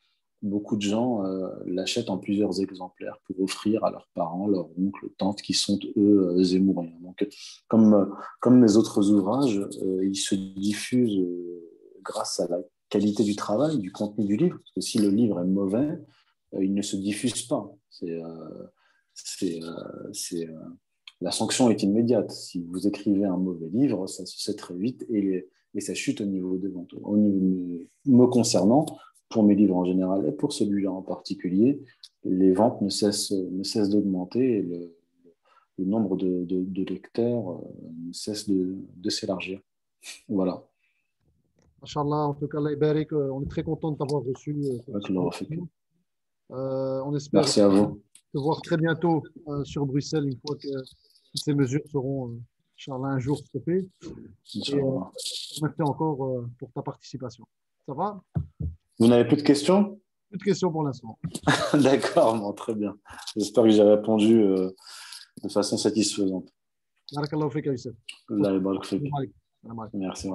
beaucoup 0.41 0.77
de 0.77 0.81
gens 0.81 1.25
euh, 1.25 1.49
l'achètent 1.65 2.09
en 2.09 2.17
plusieurs 2.17 2.61
exemplaires 2.61 3.19
pour 3.25 3.39
offrir 3.41 3.83
à 3.83 3.91
leurs 3.91 4.09
parents, 4.13 4.47
leurs 4.47 4.69
oncles, 4.79 5.09
tantes 5.17 5.41
qui 5.41 5.53
sont 5.53 5.79
eux 5.97 6.37
euh, 6.37 6.43
zémouriens. 6.43 6.97
Donc, 7.01 7.27
comme, 7.67 8.15
comme 8.39 8.59
mes 8.59 8.77
autres 8.77 9.11
ouvrages, 9.11 9.59
euh, 9.83 10.05
ils 10.05 10.15
se 10.15 10.35
diffusent 10.35 11.21
grâce 12.03 12.39
à 12.39 12.47
la 12.47 12.59
qualité 12.89 13.23
du 13.23 13.35
travail, 13.35 13.79
du 13.79 13.91
contenu 13.91 14.25
du 14.25 14.37
livre. 14.37 14.57
Parce 14.57 14.71
que 14.71 14.81
si 14.81 14.99
le 14.99 15.09
livre 15.09 15.39
est 15.41 15.47
mauvais, 15.47 15.99
il 16.59 16.73
ne 16.73 16.81
se 16.81 16.95
diffuse 16.95 17.43
pas. 17.43 17.71
C'est, 17.89 18.19
c'est, 19.13 19.59
c'est, 20.13 20.47
la 21.21 21.31
sanction 21.31 21.69
est 21.69 21.83
immédiate. 21.83 22.31
Si 22.31 22.63
vous 22.63 22.87
écrivez 22.87 23.25
un 23.25 23.37
mauvais 23.37 23.67
livre, 23.71 24.07
ça 24.07 24.25
se 24.25 24.39
sait 24.39 24.55
très 24.55 24.75
vite 24.75 25.05
et, 25.09 25.47
et 25.75 25.81
ça 25.81 25.93
chute 25.93 26.21
au 26.21 26.25
niveau 26.25 26.57
des 26.57 26.69
ventes. 26.69 26.95
Au 27.03 27.17
niveau 27.17 27.85
me 28.05 28.25
concernant, 28.25 28.85
pour 29.29 29.43
mes 29.43 29.55
livres 29.55 29.75
en 29.75 29.85
général 29.85 30.25
et 30.27 30.31
pour 30.31 30.51
celui-là 30.53 30.91
en 30.91 31.01
particulier, 31.01 31.81
les 32.23 32.51
ventes 32.51 32.81
ne 32.81 32.89
cessent, 32.89 33.31
ne 33.31 33.63
cessent 33.63 33.89
d'augmenter 33.89 34.57
et 34.57 34.61
le, 34.61 34.95
le, 35.77 35.85
nombre 35.85 36.17
de, 36.17 36.43
de, 36.45 36.63
de 36.65 36.83
lecteurs 36.83 37.51
euh, 37.51 37.61
ne 38.07 38.11
cesse 38.13 38.49
de, 38.49 38.75
de 38.97 39.09
s'élargir. 39.09 39.61
Voilà. 40.27 40.63
Inch'Allah, 41.81 42.27
en 42.27 42.33
tout 42.33 42.47
cas, 42.47 42.57
euh, 42.59 43.29
on 43.31 43.43
est 43.43 43.49
très 43.49 43.63
content 43.63 43.91
de 43.91 43.97
t'avoir 43.97 44.23
reçu. 44.23 44.55
Euh, 44.65 44.79
euh, 46.51 47.01
on 47.05 47.15
espère 47.15 47.41
Merci 47.41 47.61
à 47.61 47.67
vous. 47.67 48.01
te 48.33 48.37
voir 48.39 48.61
très 48.61 48.77
bientôt 48.77 49.23
euh, 49.47 49.63
sur 49.63 49.85
Bruxelles 49.85 50.25
une 50.25 50.37
fois 50.45 50.55
que 50.57 50.67
ces 51.35 51.53
mesures 51.53 51.83
seront, 51.89 52.31
euh, 52.31 52.39
Inch'Allah, 52.77 53.09
un 53.09 53.19
jour 53.19 53.37
stoppées. 53.37 53.87
Et, 54.55 54.81
merci 55.61 55.81
encore 55.81 56.45
pour 56.57 56.71
ta 56.73 56.81
participation. 56.81 57.45
Ça 57.85 57.93
va? 57.93 58.21
Vous 58.99 59.07
n'avez 59.07 59.25
plus 59.25 59.37
de 59.37 59.41
questions? 59.41 59.99
Plus 60.29 60.37
de 60.37 60.43
questions 60.43 60.71
pour 60.71 60.83
l'instant. 60.83 61.17
D'accord, 61.73 62.53
très 62.55 62.75
bien. 62.75 62.95
J'espère 63.35 63.63
que 63.63 63.69
j'ai 63.69 63.83
répondu 63.83 64.41
euh, 64.41 64.71
de 65.43 65.49
façon 65.49 65.77
satisfaisante. 65.77 66.49
Merci, 69.93 70.29